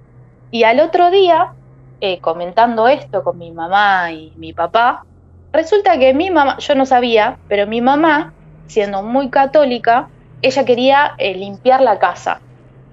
Y 0.53 0.63
al 0.63 0.79
otro 0.79 1.11
día, 1.11 1.55
eh, 2.01 2.21
comentando 2.21 2.87
esto 2.87 3.25
con 3.25 3.37
mi 3.37 3.51
mamá 3.51 4.13
y 4.13 4.33
mi 4.37 4.53
papá, 4.53 5.05
resulta 5.53 5.99
que 5.99 6.15
mi 6.15 6.31
mamá, 6.31 6.57
yo 6.59 6.77
no 6.77 6.87
sabía, 6.87 7.39
pero 7.49 7.67
mi 7.67 7.81
mamá, 7.81 8.33
siendo 8.69 9.03
muy 9.03 9.29
católica, 9.29 10.09
ella 10.41 10.65
quería 10.65 11.15
eh, 11.19 11.35
limpiar 11.35 11.81
la 11.81 11.99
casa. 11.99 12.41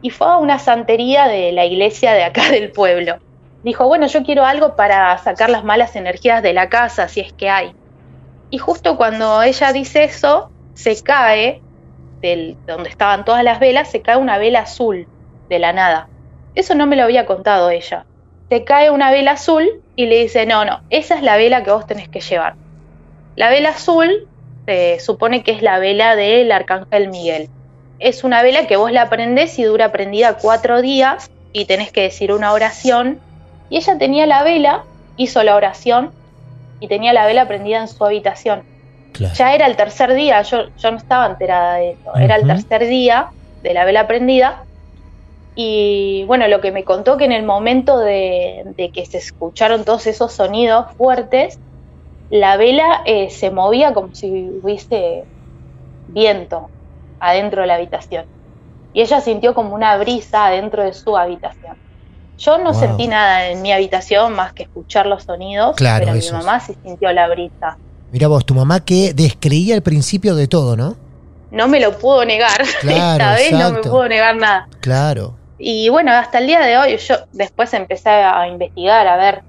Y 0.02 0.10
fue 0.10 0.26
a 0.26 0.38
una 0.38 0.58
santería 0.58 1.28
de 1.28 1.52
la 1.52 1.64
iglesia 1.64 2.14
de 2.14 2.24
acá 2.24 2.50
del 2.50 2.72
pueblo. 2.72 3.18
Dijo, 3.62 3.86
bueno, 3.86 4.08
yo 4.08 4.24
quiero 4.24 4.46
algo 4.46 4.76
para 4.76 5.16
sacar 5.20 5.52
las 5.52 5.64
malas 5.64 5.96
energías 5.96 6.42
de 6.42 6.54
la 6.54 6.70
casa, 6.70 7.08
si 7.08 7.20
es 7.20 7.34
que 7.34 7.52
hay. 7.52 7.76
Y 8.50 8.58
justo 8.58 8.98
cuando 8.98 9.44
ella 9.44 9.74
dice 9.74 10.06
eso, 10.06 10.50
se 10.74 11.04
cae 11.04 11.62
del 12.20 12.58
donde 12.66 12.90
estaban 12.90 13.26
todas 13.26 13.44
las 13.44 13.60
velas, 13.60 13.92
se 13.92 14.02
cae 14.02 14.18
una 14.18 14.40
vela 14.40 14.62
azul 14.62 15.08
de 15.50 15.60
la 15.60 15.74
nada. 15.74 16.08
Eso 16.56 16.76
no 16.76 16.86
me 16.86 16.96
lo 16.96 17.04
había 17.04 17.26
contado 17.26 17.70
ella. 17.70 18.06
Se 18.50 18.64
cae 18.64 18.90
una 18.90 19.12
vela 19.12 19.32
azul 19.32 19.82
y 19.96 20.06
le 20.06 20.20
dice, 20.20 20.46
no, 20.46 20.66
no, 20.66 20.82
esa 20.90 21.16
es 21.16 21.22
la 21.22 21.38
vela 21.38 21.64
que 21.64 21.72
vos 21.72 21.86
tenés 21.86 22.10
que 22.10 22.22
llevar. 22.22 22.56
La 23.36 23.50
vela 23.50 23.70
azul 23.70 24.28
se 24.66 25.00
supone 25.00 25.44
que 25.44 25.52
es 25.52 25.62
la 25.62 25.80
vela 25.80 26.16
del 26.16 26.52
Arcángel 26.52 27.10
Miguel. 27.10 27.50
Es 28.00 28.24
una 28.24 28.42
vela 28.42 28.68
que 28.68 28.78
vos 28.78 28.92
la 28.92 29.10
prendés 29.10 29.58
y 29.60 29.64
dura 29.64 29.92
prendida 29.92 30.38
cuatro 30.38 30.82
días 30.82 31.30
y 31.54 31.66
tenés 31.66 31.92
que 31.92 32.02
decir 32.02 32.32
una 32.32 32.54
oración. 32.54 33.20
Y 33.70 33.78
ella 33.78 33.98
tenía 33.98 34.26
la 34.26 34.44
vela, 34.44 34.84
hizo 35.18 35.44
la 35.44 35.56
oración 35.56 36.12
y 36.80 36.88
tenía 36.88 37.14
la 37.14 37.26
vela 37.26 37.48
prendida 37.48 37.80
en 37.80 37.88
su 37.88 38.04
habitación. 38.04 38.64
claro. 39.12 39.34
Ya 39.36 39.54
era 39.54 39.66
el 39.68 39.76
tercer 39.76 40.14
día, 40.14 40.42
yo, 40.44 40.70
yo 40.78 40.92
no 40.92 40.98
estaba 40.98 41.26
enterada 41.28 41.76
de 41.76 41.92
eso. 41.92 42.16
Era 42.16 42.36
el 42.36 42.48
tercer 42.48 42.88
día 42.88 43.30
de 43.62 43.74
la 43.74 43.86
vela 43.86 44.08
prendida. 44.08 44.64
Y 45.56 46.24
bueno, 46.26 46.48
lo 46.48 46.62
que 46.62 46.72
me 46.72 46.84
contó 46.86 47.18
que 47.18 47.26
en 47.26 47.32
el 47.32 47.44
momento 47.44 47.98
de, 47.98 48.64
de 48.78 48.92
que 48.92 49.06
se 49.06 49.18
escucharon 49.18 49.84
todos 49.84 50.08
esos 50.08 50.32
sonidos 50.34 50.86
fuertes, 50.96 51.60
la 52.30 52.58
vela 52.58 53.02
eh, 53.06 53.30
se 53.30 53.52
movía 53.52 53.94
como 53.94 54.14
si 54.14 54.50
hubiese 54.50 55.26
viento 56.08 56.72
adentro 57.20 57.62
de 57.62 57.68
la 57.68 57.76
habitación. 57.76 58.26
Y 58.94 59.02
ella 59.02 59.22
sintió 59.22 59.54
como 59.54 59.76
una 59.76 59.98
brisa 59.98 60.48
adentro 60.48 60.84
de 60.84 60.94
su 60.94 61.18
habitación. 61.18 61.76
Yo 62.38 62.58
no 62.58 62.72
Wow. 62.72 62.80
sentí 62.80 63.08
nada 63.08 63.50
en 63.50 63.62
mi 63.62 63.72
habitación 63.74 64.34
más 64.34 64.54
que 64.54 64.64
escuchar 64.64 65.06
los 65.08 65.24
sonidos, 65.24 65.76
Claro, 65.76 66.06
pero 66.06 66.18
mi 66.18 66.26
es. 66.26 66.32
mamá 66.32 66.60
sí 66.60 66.74
sintió 66.82 67.12
la 67.12 67.28
brisa. 67.28 67.78
Mira 68.12 68.28
vos, 68.28 68.46
tu 68.46 68.54
mamá 68.56 68.80
que 68.86 69.14
descreía 69.14 69.76
el 69.76 69.82
principio 69.82 70.36
de 70.36 70.48
todo, 70.48 70.78
¿no? 70.78 70.96
no 71.52 71.68
me 71.68 71.80
lo 71.80 71.98
pudo 71.98 72.26
negar. 72.26 72.62
Claro, 72.82 73.24
Esta 73.24 73.34
vez 73.36 73.52
no 73.52 73.72
me 73.72 73.82
pudo 73.82 74.08
negar 74.08 74.36
nada. 74.36 74.68
Claro. 74.82 75.39
Y 75.60 75.90
bueno, 75.90 76.12
hasta 76.14 76.38
el 76.40 76.48
día 76.48 76.62
de 76.62 76.78
hoy 76.78 76.98
yo 76.98 77.16
después 77.34 77.74
empecé 77.74 78.10
a 78.10 78.48
investigar, 78.48 79.06
a 79.08 79.18
ver, 79.18 79.42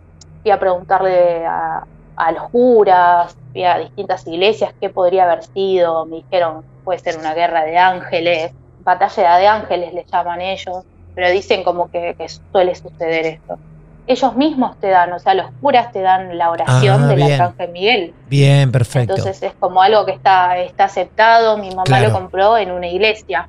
fui 0.43 0.51
a 0.51 0.59
preguntarle 0.59 1.47
a, 1.47 1.85
a 2.17 2.33
los 2.33 2.51
curas, 2.51 3.37
fui 3.53 3.65
a 3.65 3.79
distintas 3.79 4.27
iglesias 4.27 4.75
qué 4.81 4.91
podría 4.91 5.25
haber 5.25 5.45
sido. 5.45 6.05
Me 6.07 6.17
dijeron, 6.17 6.65
puede 6.85 6.99
ser 6.99 7.17
una 7.17 7.33
guerra 7.35 7.65
de 7.65 7.79
ángeles, 7.79 8.53
batalla 8.83 9.37
de 9.37 9.47
ángeles 9.47 9.95
le 9.95 10.05
llaman 10.11 10.41
ellos, 10.41 10.85
pero 11.15 11.31
dicen 11.31 11.63
como 11.63 11.91
que, 11.91 12.15
que 12.19 12.27
suele 12.29 12.75
suceder 12.75 13.27
esto. 13.27 13.59
Ellos 14.07 14.35
mismos 14.35 14.77
te 14.81 14.89
dan, 14.89 15.13
o 15.13 15.21
sea, 15.21 15.35
los 15.35 15.47
curas 15.61 15.93
te 15.93 16.01
dan 16.01 16.37
la 16.37 16.51
oración 16.51 17.05
Ah, 17.05 17.07
del 17.07 17.17
bien. 17.17 17.33
arcángel 17.41 17.71
Miguel. 17.71 18.15
Bien, 18.27 18.73
perfecto. 18.73 19.15
Entonces 19.15 19.41
es 19.45 19.53
como 19.61 19.81
algo 19.83 20.05
que 20.05 20.13
está, 20.13 20.59
está 20.59 20.85
aceptado. 20.85 21.57
Mi 21.59 21.69
mamá 21.71 21.85
Claro. 21.85 22.09
lo 22.09 22.13
compró 22.15 22.59
en 22.59 22.73
una 22.73 22.89
iglesia, 22.89 23.49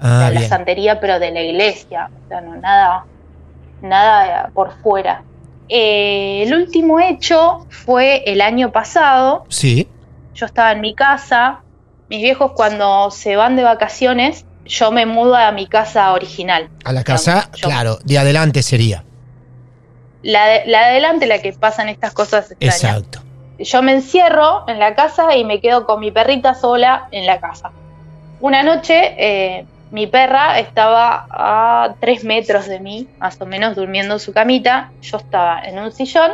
o 0.00 0.06
ah, 0.06 0.30
sea, 0.30 0.40
la 0.40 0.48
santería, 0.48 1.00
pero 1.00 1.18
de 1.18 1.30
la 1.30 1.42
iglesia. 1.42 2.10
O 2.24 2.28
sea, 2.28 2.40
no, 2.40 2.56
nada, 2.56 3.04
nada 3.82 4.50
por 4.54 4.72
fuera. 4.82 5.22
Eh, 5.68 6.42
el 6.44 6.54
último 6.54 6.98
hecho 6.98 7.66
fue 7.68 8.24
el 8.26 8.40
año 8.40 8.72
pasado. 8.72 9.44
Sí. 9.48 9.88
Yo 10.34 10.46
estaba 10.46 10.72
en 10.72 10.80
mi 10.80 10.94
casa. 10.94 11.60
Mis 12.08 12.22
viejos 12.22 12.52
cuando 12.56 13.10
se 13.10 13.36
van 13.36 13.54
de 13.54 13.62
vacaciones, 13.62 14.44
yo 14.64 14.90
me 14.90 15.06
mudo 15.06 15.36
a 15.36 15.52
mi 15.52 15.66
casa 15.66 16.12
original. 16.12 16.68
A 16.84 16.92
la 16.92 17.04
casa, 17.04 17.50
Yo- 17.54 17.68
claro, 17.68 17.98
de 18.04 18.18
adelante 18.18 18.62
sería. 18.62 19.04
La 20.22 20.46
de, 20.46 20.62
la 20.66 20.80
de 20.80 20.84
adelante, 20.86 21.26
la 21.26 21.40
que 21.40 21.52
pasan 21.52 21.88
estas 21.88 22.12
cosas 22.12 22.50
extrañas. 22.50 22.84
Exacto. 22.84 23.22
yo 23.58 23.82
me 23.82 23.92
encierro 23.92 24.68
en 24.68 24.78
la 24.78 24.94
casa 24.94 25.36
y 25.36 25.44
me 25.44 25.60
quedo 25.60 25.86
con 25.86 26.00
mi 26.00 26.10
perrita 26.10 26.54
sola 26.54 27.08
en 27.12 27.26
la 27.26 27.40
casa. 27.40 27.70
Una 28.40 28.62
noche 28.62 29.14
eh, 29.18 29.66
mi 29.90 30.06
perra 30.06 30.58
estaba 30.58 31.26
a 31.30 31.94
tres 32.00 32.24
metros 32.24 32.66
de 32.66 32.80
mí, 32.80 33.08
más 33.18 33.40
o 33.40 33.46
menos 33.46 33.74
durmiendo 33.74 34.14
en 34.14 34.20
su 34.20 34.32
camita. 34.32 34.92
Yo 35.02 35.16
estaba 35.16 35.62
en 35.62 35.78
un 35.78 35.92
sillón, 35.92 36.32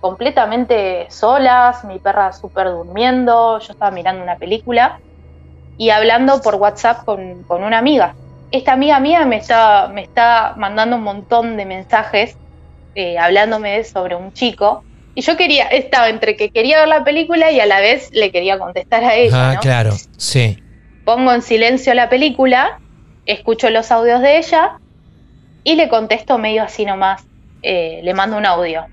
completamente 0.00 1.06
solas, 1.10 1.84
mi 1.84 1.98
perra 1.98 2.32
súper 2.32 2.68
durmiendo, 2.68 3.58
yo 3.58 3.72
estaba 3.72 3.90
mirando 3.90 4.22
una 4.22 4.36
película 4.36 5.00
y 5.76 5.90
hablando 5.90 6.40
por 6.40 6.56
WhatsApp 6.56 7.04
con, 7.04 7.42
con 7.44 7.64
una 7.64 7.78
amiga. 7.78 8.14
Esta 8.50 8.72
amiga 8.72 9.00
mía 9.00 9.24
me 9.24 9.36
está, 9.36 9.88
me 9.88 10.02
está 10.02 10.54
mandando 10.56 10.96
un 10.96 11.02
montón 11.02 11.56
de 11.56 11.66
mensajes 11.66 12.36
eh, 12.94 13.18
hablándome 13.18 13.84
sobre 13.84 14.14
un 14.14 14.32
chico 14.32 14.84
y 15.14 15.22
yo 15.22 15.36
quería, 15.36 15.64
estaba 15.66 16.08
entre 16.08 16.36
que 16.36 16.50
quería 16.50 16.78
ver 16.78 16.88
la 16.88 17.02
película 17.02 17.50
y 17.50 17.58
a 17.58 17.66
la 17.66 17.80
vez 17.80 18.08
le 18.12 18.30
quería 18.30 18.56
contestar 18.56 19.02
a 19.02 19.16
ella. 19.16 19.50
Ah, 19.50 19.54
¿no? 19.54 19.60
claro. 19.60 19.92
Sí. 20.16 20.62
Pongo 21.08 21.32
en 21.32 21.40
silencio 21.40 21.94
la 21.94 22.10
película, 22.10 22.78
escucho 23.24 23.70
los 23.70 23.90
audios 23.90 24.20
de 24.20 24.36
ella 24.36 24.78
y 25.64 25.74
le 25.74 25.88
contesto 25.88 26.36
medio 26.36 26.62
así 26.62 26.84
nomás. 26.84 27.24
eh, 27.62 28.00
le 28.02 28.12
mando 28.12 28.36
un 28.36 28.44
audio. 28.44 28.84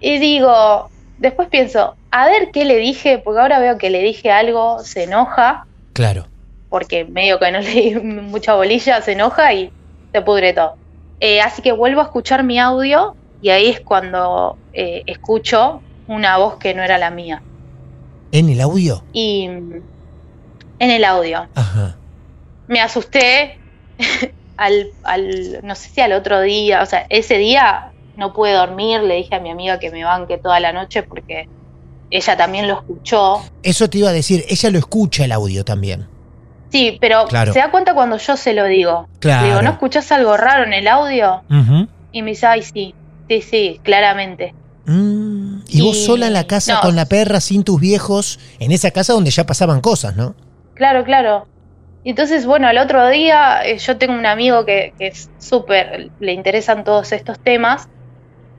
Y 0.00 0.18
digo, 0.18 0.88
después 1.18 1.48
pienso, 1.50 1.94
a 2.10 2.24
ver 2.24 2.48
qué 2.54 2.64
le 2.64 2.78
dije, 2.78 3.18
porque 3.18 3.40
ahora 3.40 3.58
veo 3.58 3.76
que 3.76 3.90
le 3.90 4.00
dije 4.00 4.30
algo, 4.30 4.78
se 4.78 5.02
enoja, 5.02 5.66
Claro. 5.92 6.28
porque 6.70 7.04
medio 7.04 7.38
que 7.38 7.52
no 7.52 7.60
le 7.60 7.70
di 7.70 7.94
mucha 7.96 8.54
bolilla, 8.54 9.02
se 9.02 9.12
enoja 9.12 9.52
y 9.52 9.70
se 10.10 10.22
pudre 10.22 10.54
todo. 10.54 10.74
Eh, 11.20 11.42
así 11.42 11.60
que 11.60 11.72
vuelvo 11.72 12.00
a 12.00 12.04
escuchar 12.04 12.44
mi 12.44 12.58
audio 12.58 13.14
y 13.42 13.50
ahí 13.50 13.68
es 13.68 13.80
cuando 13.80 14.56
eh, 14.72 15.02
escucho 15.04 15.82
una 16.06 16.38
voz 16.38 16.56
que 16.56 16.72
no 16.72 16.82
era 16.82 16.96
la 16.96 17.10
mía. 17.10 17.42
¿En 18.32 18.48
el 18.48 18.62
audio? 18.62 19.04
Y 19.12 19.50
en 20.78 20.90
el 20.90 21.04
audio 21.04 21.46
Ajá. 21.54 21.96
me 22.66 22.80
asusté 22.80 23.58
al, 24.56 24.88
al, 25.04 25.60
no 25.62 25.74
sé 25.74 25.90
si 25.90 26.00
al 26.00 26.12
otro 26.12 26.40
día, 26.40 26.82
o 26.82 26.86
sea, 26.86 27.06
ese 27.10 27.38
día 27.38 27.92
no 28.16 28.32
pude 28.32 28.52
dormir, 28.52 29.00
le 29.02 29.14
dije 29.16 29.34
a 29.36 29.40
mi 29.40 29.50
amiga 29.50 29.78
que 29.78 29.90
me 29.90 30.04
banque 30.04 30.38
toda 30.38 30.58
la 30.60 30.72
noche 30.72 31.02
porque 31.02 31.48
ella 32.10 32.36
también 32.36 32.66
lo 32.68 32.74
escuchó. 32.74 33.42
Eso 33.62 33.88
te 33.90 33.98
iba 33.98 34.08
a 34.08 34.12
decir, 34.12 34.44
ella 34.48 34.70
lo 34.70 34.78
escucha 34.78 35.24
el 35.24 35.32
audio 35.32 35.64
también. 35.64 36.06
Sí, 36.70 36.98
pero 37.00 37.26
Claro. 37.26 37.52
se 37.52 37.60
da 37.60 37.70
cuenta 37.70 37.94
cuando 37.94 38.16
yo 38.18 38.36
se 38.36 38.52
lo 38.54 38.64
digo. 38.64 39.08
Claro. 39.20 39.42
Le 39.42 39.48
digo, 39.50 39.62
¿no 39.62 39.70
escuchás 39.70 40.10
algo 40.12 40.36
raro 40.36 40.64
en 40.64 40.72
el 40.72 40.88
audio? 40.88 41.42
Ujú. 41.50 41.86
Y 42.12 42.22
me 42.22 42.30
dice, 42.30 42.46
ay, 42.46 42.62
sí, 42.62 42.94
sí, 43.28 43.40
sí, 43.42 43.80
claramente. 43.82 44.54
Mm, 44.86 45.60
Y 45.68 45.80
vos 45.82 45.98
sola 46.04 46.26
en 46.26 46.32
la 46.32 46.46
casa 46.46 46.74
no. 46.74 46.80
con 46.80 46.96
la 46.96 47.04
perra, 47.06 47.40
sin 47.40 47.62
tus 47.62 47.80
viejos, 47.80 48.38
en 48.58 48.72
esa 48.72 48.90
casa 48.90 49.12
donde 49.12 49.30
ya 49.30 49.44
pasaban 49.46 49.80
cosas, 49.80 50.16
¿no? 50.16 50.34
Claro, 50.78 51.02
claro. 51.04 51.48
Y 52.04 52.10
entonces, 52.10 52.46
bueno, 52.46 52.68
al 52.68 52.78
otro 52.78 53.08
día 53.08 53.64
eh, 53.64 53.78
yo 53.78 53.98
tengo 53.98 54.14
un 54.14 54.26
amigo 54.26 54.64
que, 54.64 54.94
que 54.96 55.08
es 55.08 55.28
súper, 55.36 56.12
le 56.18 56.32
interesan 56.32 56.84
todos 56.84 57.12
estos 57.12 57.36
temas, 57.42 57.84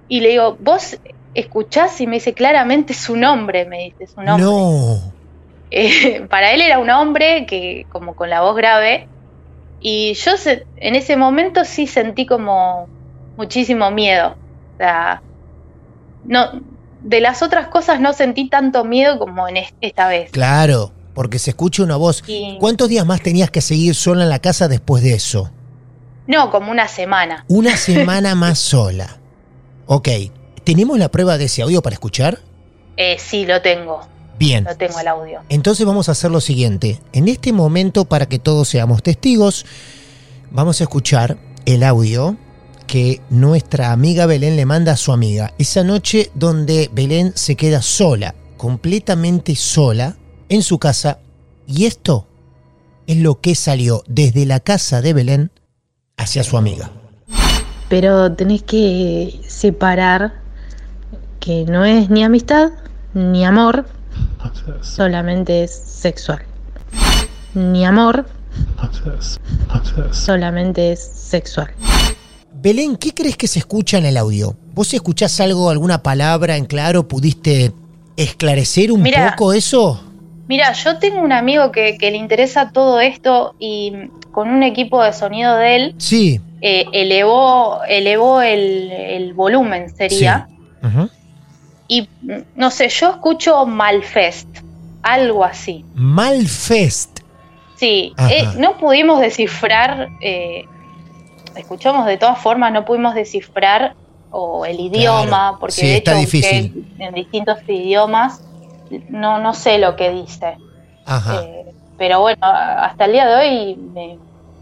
y 0.08 0.20
le 0.20 0.30
digo, 0.30 0.58
¿vos 0.60 1.00
escuchás? 1.34 2.00
Y 2.02 2.08
me 2.08 2.18
dice, 2.18 2.34
claramente 2.34 2.94
su 2.94 3.16
nombre, 3.16 3.66
me 3.66 3.86
dice, 3.86 4.06
su 4.14 4.22
nombre. 4.22 4.46
No. 4.46 5.16
Eh, 5.72 6.26
para 6.28 6.52
él 6.52 6.62
era 6.62 6.80
un 6.80 6.90
hombre 6.90 7.46
que, 7.46 7.86
como 7.90 8.16
con 8.16 8.32
la 8.32 8.42
voz 8.42 8.56
grave, 8.56 9.08
y 9.80 10.16
yo 10.16 10.36
se- 10.36 10.66
en 10.76 10.96
ese 10.96 11.16
momento 11.16 11.64
sí 11.64 11.86
sentí 11.86 12.26
como 12.26 12.90
muchísimo 13.38 13.92
miedo. 13.92 14.30
O 14.32 14.76
sea, 14.80 15.22
no, 16.24 16.50
de 16.90 17.22
las 17.22 17.44
otras 17.44 17.68
cosas 17.68 18.00
no 18.00 18.14
sentí 18.14 18.50
tanto 18.50 18.84
miedo 18.84 19.20
como 19.20 19.48
en 19.48 19.58
es- 19.58 19.70
esta 19.80 20.08
vez. 20.10 20.32
Claro, 20.32 20.96
porque 21.20 21.38
se 21.38 21.50
escucha 21.50 21.84
una 21.84 21.98
voz. 21.98 22.24
Y- 22.28 22.56
¿Cuántos 22.62 22.88
días 22.88 23.06
más 23.06 23.22
tenías 23.22 23.52
que 23.52 23.60
seguir 23.60 23.94
sola 23.94 24.24
en 24.24 24.30
la 24.30 24.40
casa 24.40 24.70
después 24.70 25.04
de 25.04 25.16
eso? 25.16 25.52
no, 26.28 26.50
como 26.50 26.72
una 26.72 26.88
semana. 26.88 27.44
Una 27.50 27.76
semana 27.90 28.36
más 28.36 28.58
sola. 28.58 29.20
Ok. 29.86 30.08
¿Tenemos 30.64 30.98
la 30.98 31.10
prueba 31.12 31.38
de 31.38 31.44
ese 31.46 31.62
audio 31.62 31.82
para 31.82 31.96
escuchar? 31.96 32.40
Eh, 32.96 33.18
sí, 33.20 33.46
lo 33.46 33.62
tengo. 33.62 34.00
Bien. 34.38 34.64
Lo 34.64 34.78
tengo 34.78 34.98
el 34.98 35.10
audio. 35.10 35.42
Entonces 35.50 35.86
vamos 35.86 36.08
a 36.08 36.14
hacer 36.14 36.32
lo 36.32 36.40
siguiente. 36.40 37.02
En 37.12 37.28
este 37.28 37.52
momento, 37.52 38.06
para 38.06 38.26
que 38.28 38.40
todos 38.40 38.70
seamos 38.70 39.04
testigos, 39.04 39.66
vamos 40.52 40.80
a 40.80 40.86
escuchar 40.86 41.38
el 41.66 41.84
audio 41.84 42.38
que 42.88 43.20
nuestra 43.30 43.92
amiga 43.92 44.26
Belén 44.26 44.56
le 44.56 44.66
manda 44.66 44.94
a 44.94 44.98
su 44.98 45.12
amiga. 45.12 45.54
Esa 45.58 45.84
noche 45.84 46.32
donde 46.34 46.90
Belén 46.94 47.34
se 47.36 47.58
queda 47.58 47.82
sola, 47.82 48.36
completamente 48.56 49.58
sola, 49.58 50.16
en 50.50 50.64
su 50.64 50.80
casa. 50.80 51.20
Y 51.68 51.86
esto 51.86 52.28
es 53.08 53.18
lo 53.18 53.40
que 53.40 53.56
salió 53.56 54.04
desde 54.08 54.46
la 54.46 54.60
casa 54.60 55.02
de 55.02 55.14
Belén 55.14 55.52
hacia 56.18 56.44
su 56.44 56.58
amiga. 56.58 56.92
Pero 57.88 58.32
tenés 58.34 58.64
que 58.64 59.40
separar 59.48 60.34
que 61.40 61.66
no 61.66 61.86
es 61.86 62.10
ni 62.10 62.24
amistad 62.24 62.72
ni 63.14 63.46
amor, 63.46 63.88
solamente 64.82 65.64
es 65.64 65.72
sexual. 65.72 66.44
Ni 67.56 67.86
amor, 67.86 68.28
solamente 70.12 70.92
es 70.92 71.00
sexual. 71.00 71.72
Belén, 72.54 72.98
¿qué 72.98 73.14
crees 73.14 73.38
que 73.38 73.48
se 73.48 73.60
escucha 73.60 73.98
en 73.98 74.06
el 74.06 74.18
audio? 74.18 74.56
¿Vos 74.74 74.94
escuchás 74.94 75.40
algo, 75.40 75.70
alguna 75.70 76.04
palabra 76.04 76.58
en 76.58 76.66
claro? 76.66 77.08
¿Pudiste 77.08 77.74
esclarecer 78.18 78.92
un 78.92 79.02
Mira. 79.02 79.32
poco 79.32 79.54
eso? 79.54 80.09
Mira, 80.50 80.74
yo 80.74 80.98
tengo 80.98 81.22
un 81.22 81.32
amigo 81.32 81.72
que, 81.72 81.98
que 81.98 82.10
le 82.12 82.18
interesa 82.18 82.72
todo 82.74 83.00
esto 83.00 83.54
y 83.60 83.94
con 84.32 84.50
un 84.50 84.64
equipo 84.64 85.02
de 85.04 85.14
sonido 85.14 85.56
de 85.56 85.76
él 85.76 85.96
Sí. 86.00 86.42
eh, 86.62 86.86
elevó, 86.92 87.80
elevó 87.88 88.42
el, 88.42 88.92
el 88.92 89.34
volumen, 89.36 89.96
sería. 89.96 90.48
Ujú. 90.84 91.08
Y 91.88 92.10
no 92.56 92.72
sé, 92.72 92.90
yo 92.90 93.12
escucho 93.12 93.66
Malfest, 93.68 94.48
algo 95.04 95.44
así. 95.46 95.86
Malfest. 95.94 97.20
Sí, 97.76 98.14
eh, 98.30 98.46
no 98.58 98.76
pudimos 98.78 99.20
descifrar, 99.22 100.10
eh, 100.22 100.66
escuchamos 101.56 102.06
de 102.08 102.18
todas 102.18 102.40
formas, 102.40 102.74
no 102.74 102.86
pudimos 102.86 103.14
descifrar 103.16 103.94
o 104.32 104.66
el 104.66 104.80
idioma, 104.80 105.58
porque 105.60 105.76
sí, 105.76 105.88
de 105.88 105.98
está 105.98 106.12
hecho 106.14 106.20
difícil. 106.22 106.72
busqué 106.74 107.04
en 107.06 107.14
distintos 107.14 107.58
idiomas, 107.68 108.42
no, 109.10 109.40
no 109.40 109.54
sé 109.54 109.78
lo 109.78 109.96
que 109.96 110.10
dice. 110.12 110.58
Ajá. 111.06 111.42
Eh, 111.42 111.66
pero 111.98 112.22
bueno, 112.22 112.38
hasta 112.42 113.06
el 113.06 113.12
día 113.12 113.26
de 113.28 113.36
hoy 113.36 113.76
me, 113.94 114.18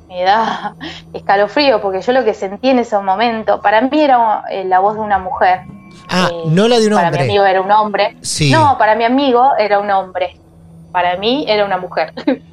me 0.08 0.24
da 0.24 0.76
escalofrío, 1.14 1.82
porque 1.82 2.02
yo 2.02 2.12
lo 2.14 2.24
que 2.24 2.34
sentí 2.34 2.70
en 2.70 2.80
ese 2.80 2.98
momento, 3.00 3.62
para 3.62 3.82
mí 3.82 4.02
era 4.02 4.44
eh, 4.50 4.64
la 4.66 4.80
voz 4.80 4.96
de 4.96 5.02
una 5.02 5.20
mujer. 5.20 5.62
ah, 6.10 6.30
eh, 6.32 6.44
no 6.48 6.68
la 6.68 6.80
de 6.80 6.88
un 6.88 6.94
Para 6.94 7.10
mi 7.12 7.18
hombre. 7.18 7.24
amigo 7.24 7.46
era 7.46 7.62
un 7.62 7.72
hombre. 7.72 8.18
Sí. 8.22 8.52
No, 8.52 8.78
para 8.78 8.96
mi 8.96 9.04
amigo 9.04 9.52
era 9.58 9.80
un 9.80 9.90
hombre. 9.92 10.36
Para 10.92 11.18
mí 11.18 11.46
era 11.48 11.66
una 11.66 11.78
mujer. 11.78 12.14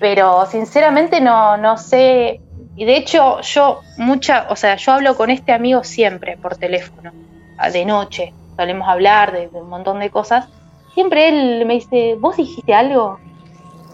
Pero 0.00 0.46
sinceramente 0.46 1.20
no, 1.20 1.56
no 1.58 1.76
sé. 1.76 2.40
Y 2.76 2.84
de 2.86 2.96
hecho, 2.96 3.40
yo 3.42 3.80
mucha, 3.98 4.46
o 4.48 4.56
sea, 4.56 4.76
yo 4.76 4.92
hablo 4.92 5.14
con 5.16 5.28
este 5.30 5.52
amigo 5.52 5.84
siempre 5.84 6.38
por 6.38 6.56
teléfono, 6.56 7.12
a- 7.58 7.70
de 7.70 7.84
noche. 7.84 8.32
Solemos 8.56 8.88
hablar 8.88 9.32
de, 9.32 9.48
de 9.48 9.60
un 9.60 9.68
montón 9.68 10.00
de 10.00 10.08
cosas. 10.10 10.48
Siempre 10.94 11.28
él 11.28 11.66
me 11.66 11.74
dice, 11.74 12.16
¿vos 12.20 12.36
dijiste 12.36 12.74
algo? 12.74 13.18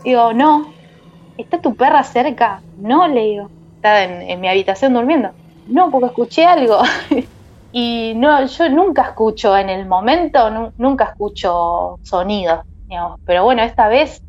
Digo, 0.05 0.33
no. 0.33 0.73
¿Está 1.37 1.61
tu 1.61 1.75
perra 1.75 2.03
cerca? 2.03 2.63
No, 2.77 3.07
le 3.09 3.21
digo. 3.25 3.51
Está 3.77 4.05
en, 4.05 4.41
mi 4.41 4.49
habitación 4.49 4.95
durmiendo. 4.95 5.33
No, 5.67 5.91
porque 5.91 6.07
escuché 6.07 6.45
algo. 6.47 6.81
Y 7.73 8.15
no, 8.17 8.47
yo 8.47 8.71
nunca 8.71 9.03
escucho 9.03 9.55
en 9.55 9.69
el 9.69 9.85
momento, 9.87 10.49
nu- 10.49 10.73
nunca 10.79 11.05
escucho 11.05 11.99
sonidos, 12.03 12.61
digamos. 12.89 13.19
Pero 13.27 13.45
bueno, 13.45 13.63
esta 13.65 13.89
vez 13.89 14.23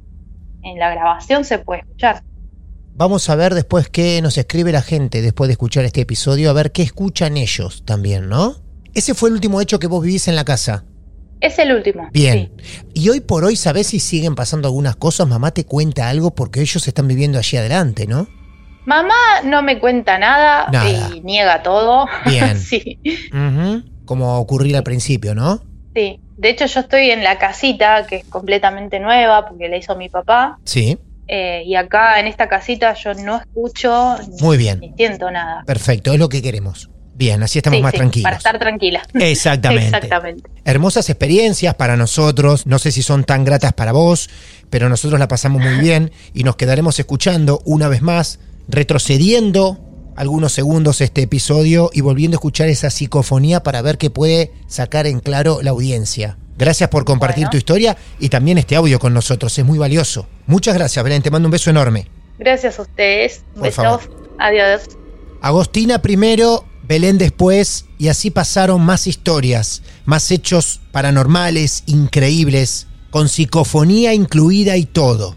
en 0.64 0.78
la 0.78 0.90
grabación 0.90 1.46
se 1.46 1.60
puede 1.60 1.80
escuchar. 1.82 2.22
Vamos 2.96 3.30
a 3.30 3.36
ver 3.36 3.54
después 3.54 3.88
qué 3.90 4.22
nos 4.22 4.38
escribe 4.38 4.74
la 4.74 4.82
gente 4.82 5.22
después 5.22 5.48
de 5.48 5.54
escuchar 5.54 5.86
este 5.86 6.02
episodio, 6.02 6.50
a 6.50 6.54
ver 6.54 6.74
qué 6.74 6.82
escuchan 6.82 7.38
ellos 7.38 7.84
también, 7.86 8.28
¿no? 8.28 8.56
Ese 8.94 9.14
fue 9.14 9.30
el 9.30 9.36
último 9.36 9.62
hecho 9.62 9.80
que 9.80 9.88
vos 9.88 10.04
vivís 10.04 10.28
en 10.28 10.36
la 10.36 10.44
casa. 10.44 10.84
Es 11.42 11.60
el 11.60 11.72
último. 11.74 12.10
Bien. 12.12 12.52
sí. 12.62 12.82
Y 12.94 13.10
hoy 13.10 13.20
por 13.22 13.44
hoy, 13.46 13.56
¿sabés 13.56 13.88
si 13.88 14.00
siguen 14.00 14.36
pasando 14.36 14.68
algunas 14.68 14.96
cosas? 14.96 15.28
Mamá 15.28 15.52
te 15.52 15.66
cuenta 15.66 16.10
algo 16.10 16.34
porque 16.34 16.62
ellos 16.62 16.88
están 16.88 17.08
viviendo 17.08 17.38
allí 17.38 17.58
adelante, 17.58 18.08
¿no? 18.08 18.28
Mamá 18.86 19.14
no 19.44 19.62
me 19.62 19.80
cuenta 19.80 20.18
nada, 20.18 20.68
Nada. 20.72 21.10
y 21.14 21.20
niega 21.22 21.62
todo. 21.62 22.08
Bien. 22.26 22.58
sí. 22.60 23.00
Como 24.06 24.38
ocurría 24.40 24.78
al 24.80 24.84
principio, 24.84 25.36
¿no? 25.36 25.62
sí. 25.94 26.20
De 26.38 26.50
hecho, 26.50 26.68
yo 26.68 26.82
estoy 26.82 27.10
en 27.10 27.24
la 27.24 27.40
casita 27.40 28.06
que 28.06 28.18
es 28.18 28.26
completamente 28.26 29.00
nueva 29.00 29.48
porque 29.48 29.70
la 29.70 29.78
hizo 29.78 29.96
mi 29.96 30.08
papá. 30.08 30.60
Sí. 30.66 31.00
eh, 31.28 31.64
y 31.66 31.74
acá 31.76 32.20
en 32.20 32.28
esta 32.28 32.48
casita 32.48 32.94
yo 32.94 33.16
no 33.16 33.38
escucho 33.38 34.16
ni, 34.30 34.40
Muy 34.44 34.56
bien. 34.58 34.80
ni 34.80 34.94
siento 34.96 35.32
nada. 35.32 35.64
Perfecto, 35.66 36.14
es 36.14 36.20
lo 36.20 36.30
que 36.30 36.44
queremos. 36.44 36.92
Bien, 37.18 37.42
así 37.42 37.58
estamos 37.60 37.78
Sí, 37.78 37.84
más 37.84 37.92
sí, 37.94 37.98
tranquilos. 37.98 38.24
Para 38.26 38.38
estar 38.38 38.60
tranquila. 38.60 39.02
Exactamente. 39.16 39.86
Exactamente. 39.88 40.50
Hermosas 40.66 41.10
experiencias 41.10 41.74
para 41.74 41.98
nosotros, 41.98 42.68
no 42.68 42.78
sé 42.78 42.92
si 42.92 43.02
son 43.02 43.24
tan 43.24 43.44
gratas 43.44 43.74
para 43.74 43.92
vos, 43.92 44.30
pero 44.70 44.88
nosotros 44.88 45.20
la 45.20 45.28
pasamos 45.28 45.62
muy 45.62 45.80
bien 45.80 46.12
y 46.34 46.44
nos 46.44 46.58
quedaremos 46.58 47.00
escuchando 47.00 47.62
una 47.66 47.88
vez 47.88 48.02
más, 48.04 48.40
retrocediendo 48.68 49.80
algunos 50.16 50.52
segundos 50.52 51.02
este 51.02 51.22
episodio 51.24 51.90
y 51.94 52.02
volviendo 52.02 52.36
a 52.36 52.40
escuchar 52.40 52.70
esa 52.70 52.90
psicofonía 52.90 53.62
para 53.64 53.82
ver 53.82 53.98
qué 53.98 54.10
puede 54.10 54.52
sacar 54.68 55.08
en 55.08 55.20
claro 55.20 55.60
la 55.64 55.72
audiencia. 55.72 56.38
Gracias 56.58 56.90
por 56.90 57.06
compartir 57.06 57.44
Bueno. 57.46 57.52
tu 57.52 57.58
historia 57.58 57.98
y 58.20 58.30
también 58.30 58.58
este 58.58 58.76
audio 58.76 59.00
con 59.00 59.14
nosotros, 59.14 59.58
es 59.58 59.66
muy 59.66 59.78
valioso. 59.78 60.28
Muchas 60.48 60.74
gracias, 60.76 61.04
Belén, 61.04 61.22
te 61.22 61.30
mando 61.32 61.48
un 61.48 61.52
beso 61.52 61.70
enorme. 61.70 62.08
Gracias 62.40 62.78
a 62.80 62.84
ustedes. 62.84 63.44
Un 63.56 63.62
beso. 63.64 63.82
favor. 63.84 64.02
Adiós. 64.40 64.82
Agostina 65.42 66.02
primero, 66.02 66.66
Belén 66.88 67.18
después, 67.18 67.86
y 67.98 68.08
así 68.08 68.32
pasaron 68.32 68.82
más 68.82 69.08
historias, 69.08 69.82
más 70.06 70.32
hechos 70.32 70.80
paranormales, 70.92 71.84
increíbles, 71.86 72.88
con 73.10 73.28
psicofonía 73.28 74.14
incluida 74.14 74.78
y 74.78 74.86
todo. 74.86 75.36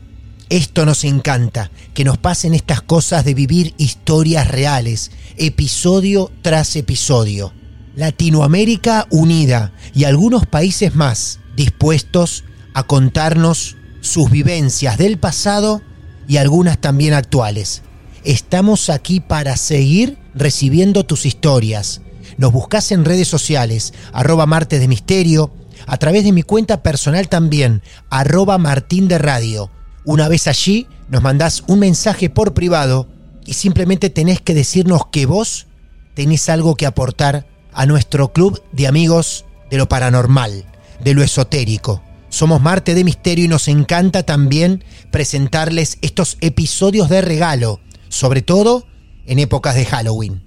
Esto 0.48 0.86
nos 0.86 1.02
encanta, 1.04 1.72
que 1.92 2.04
nos 2.04 2.18
pasen 2.18 2.54
estas 2.54 2.82
cosas 2.82 3.24
de 3.24 3.34
vivir 3.34 3.74
historias 3.78 4.48
reales, 4.48 5.10
episodio 5.36 6.30
tras 6.42 6.76
episodio. 6.76 7.52
Latinoamérica 7.96 9.08
unida 9.10 9.72
y 9.92 10.04
algunos 10.04 10.46
países 10.46 10.94
más 10.94 11.40
dispuestos 11.56 12.44
a 12.74 12.84
contarnos 12.84 13.76
sus 14.00 14.30
vivencias 14.30 14.98
del 14.98 15.18
pasado 15.18 15.82
y 16.28 16.36
algunas 16.36 16.80
también 16.80 17.14
actuales. 17.14 17.82
Estamos 18.22 18.88
aquí 18.88 19.18
para 19.18 19.56
seguir 19.56 20.19
recibiendo 20.34 21.04
tus 21.04 21.26
historias. 21.26 22.00
Nos 22.36 22.52
buscas 22.52 22.92
en 22.92 23.04
redes 23.04 23.28
sociales, 23.28 23.92
arroba 24.12 24.46
martes 24.46 24.80
de 24.80 24.88
misterio, 24.88 25.52
a 25.86 25.96
través 25.96 26.24
de 26.24 26.32
mi 26.32 26.42
cuenta 26.42 26.82
personal 26.82 27.28
también, 27.28 27.82
arroba 28.10 28.58
martín 28.58 29.08
de 29.08 29.18
radio. 29.18 29.70
Una 30.04 30.28
vez 30.28 30.46
allí, 30.46 30.86
nos 31.08 31.22
mandás 31.22 31.64
un 31.66 31.80
mensaje 31.80 32.30
por 32.30 32.54
privado 32.54 33.08
y 33.44 33.54
simplemente 33.54 34.10
tenés 34.10 34.40
que 34.40 34.54
decirnos 34.54 35.02
que 35.10 35.26
vos 35.26 35.66
tenés 36.14 36.48
algo 36.48 36.76
que 36.76 36.86
aportar 36.86 37.46
a 37.72 37.86
nuestro 37.86 38.32
club 38.32 38.62
de 38.72 38.86
amigos 38.86 39.44
de 39.70 39.78
lo 39.78 39.88
paranormal, 39.88 40.64
de 41.02 41.14
lo 41.14 41.22
esotérico. 41.22 42.02
Somos 42.28 42.60
Marte 42.60 42.94
de 42.94 43.04
Misterio 43.04 43.44
y 43.44 43.48
nos 43.48 43.68
encanta 43.68 44.22
también 44.22 44.84
presentarles 45.10 45.98
estos 46.00 46.36
episodios 46.40 47.08
de 47.08 47.22
regalo, 47.22 47.80
sobre 48.08 48.42
todo 48.42 48.86
en 49.26 49.38
épocas 49.38 49.74
de 49.74 49.86
Halloween. 49.86 50.42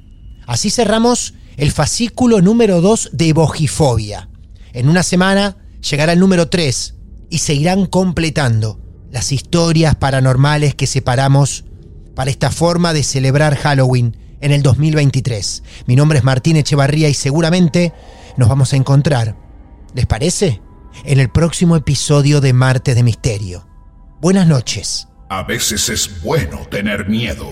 Así 0.46 0.69
cerramos 0.69 1.34
el 1.58 1.71
fascículo 1.71 2.42
número 2.42 2.82
2 2.82 3.12
de 3.13 3.34
Bogifobia. 3.34 4.30
En 4.74 4.90
una 4.90 5.04
semana 5.04 5.58
llegará 5.88 6.13
el 6.13 6.19
número 6.19 6.50
3 6.50 6.96
y 7.30 7.38
se 7.40 7.54
irán 7.54 7.86
completando 7.86 8.80
las 9.12 9.32
historias 9.32 9.96
paranormales 9.96 10.76
que 10.76 10.88
separamos 10.88 11.65
para 12.15 12.32
esta 12.32 12.52
forma 12.52 12.94
de 12.94 13.04
celebrar 13.04 13.56
Halloween 13.56 14.17
en 14.42 14.52
el 14.52 14.63
2023. 14.63 15.63
Mi 15.88 15.96
nombre 15.96 16.17
es 16.17 16.24
Martín 16.24 16.58
Echevarría 16.58 17.10
y 17.10 17.13
seguramente 17.13 17.94
nos 18.38 18.50
vamos 18.50 18.74
a 18.74 18.76
encontrar, 18.76 19.38
¿les 19.94 20.06
parece? 20.06 20.62
En 21.06 21.19
el 21.19 21.30
próximo 21.30 21.76
episodio 21.76 22.42
de 22.42 22.54
Martes 22.54 22.96
de 22.96 23.04
Misterio. 23.04 23.67
Buenas 24.21 24.48
noches. 24.48 25.08
A 25.30 25.44
veces 25.44 25.90
es 25.90 26.21
bueno 26.21 26.60
tener 26.69 27.08
miedo. 27.08 27.52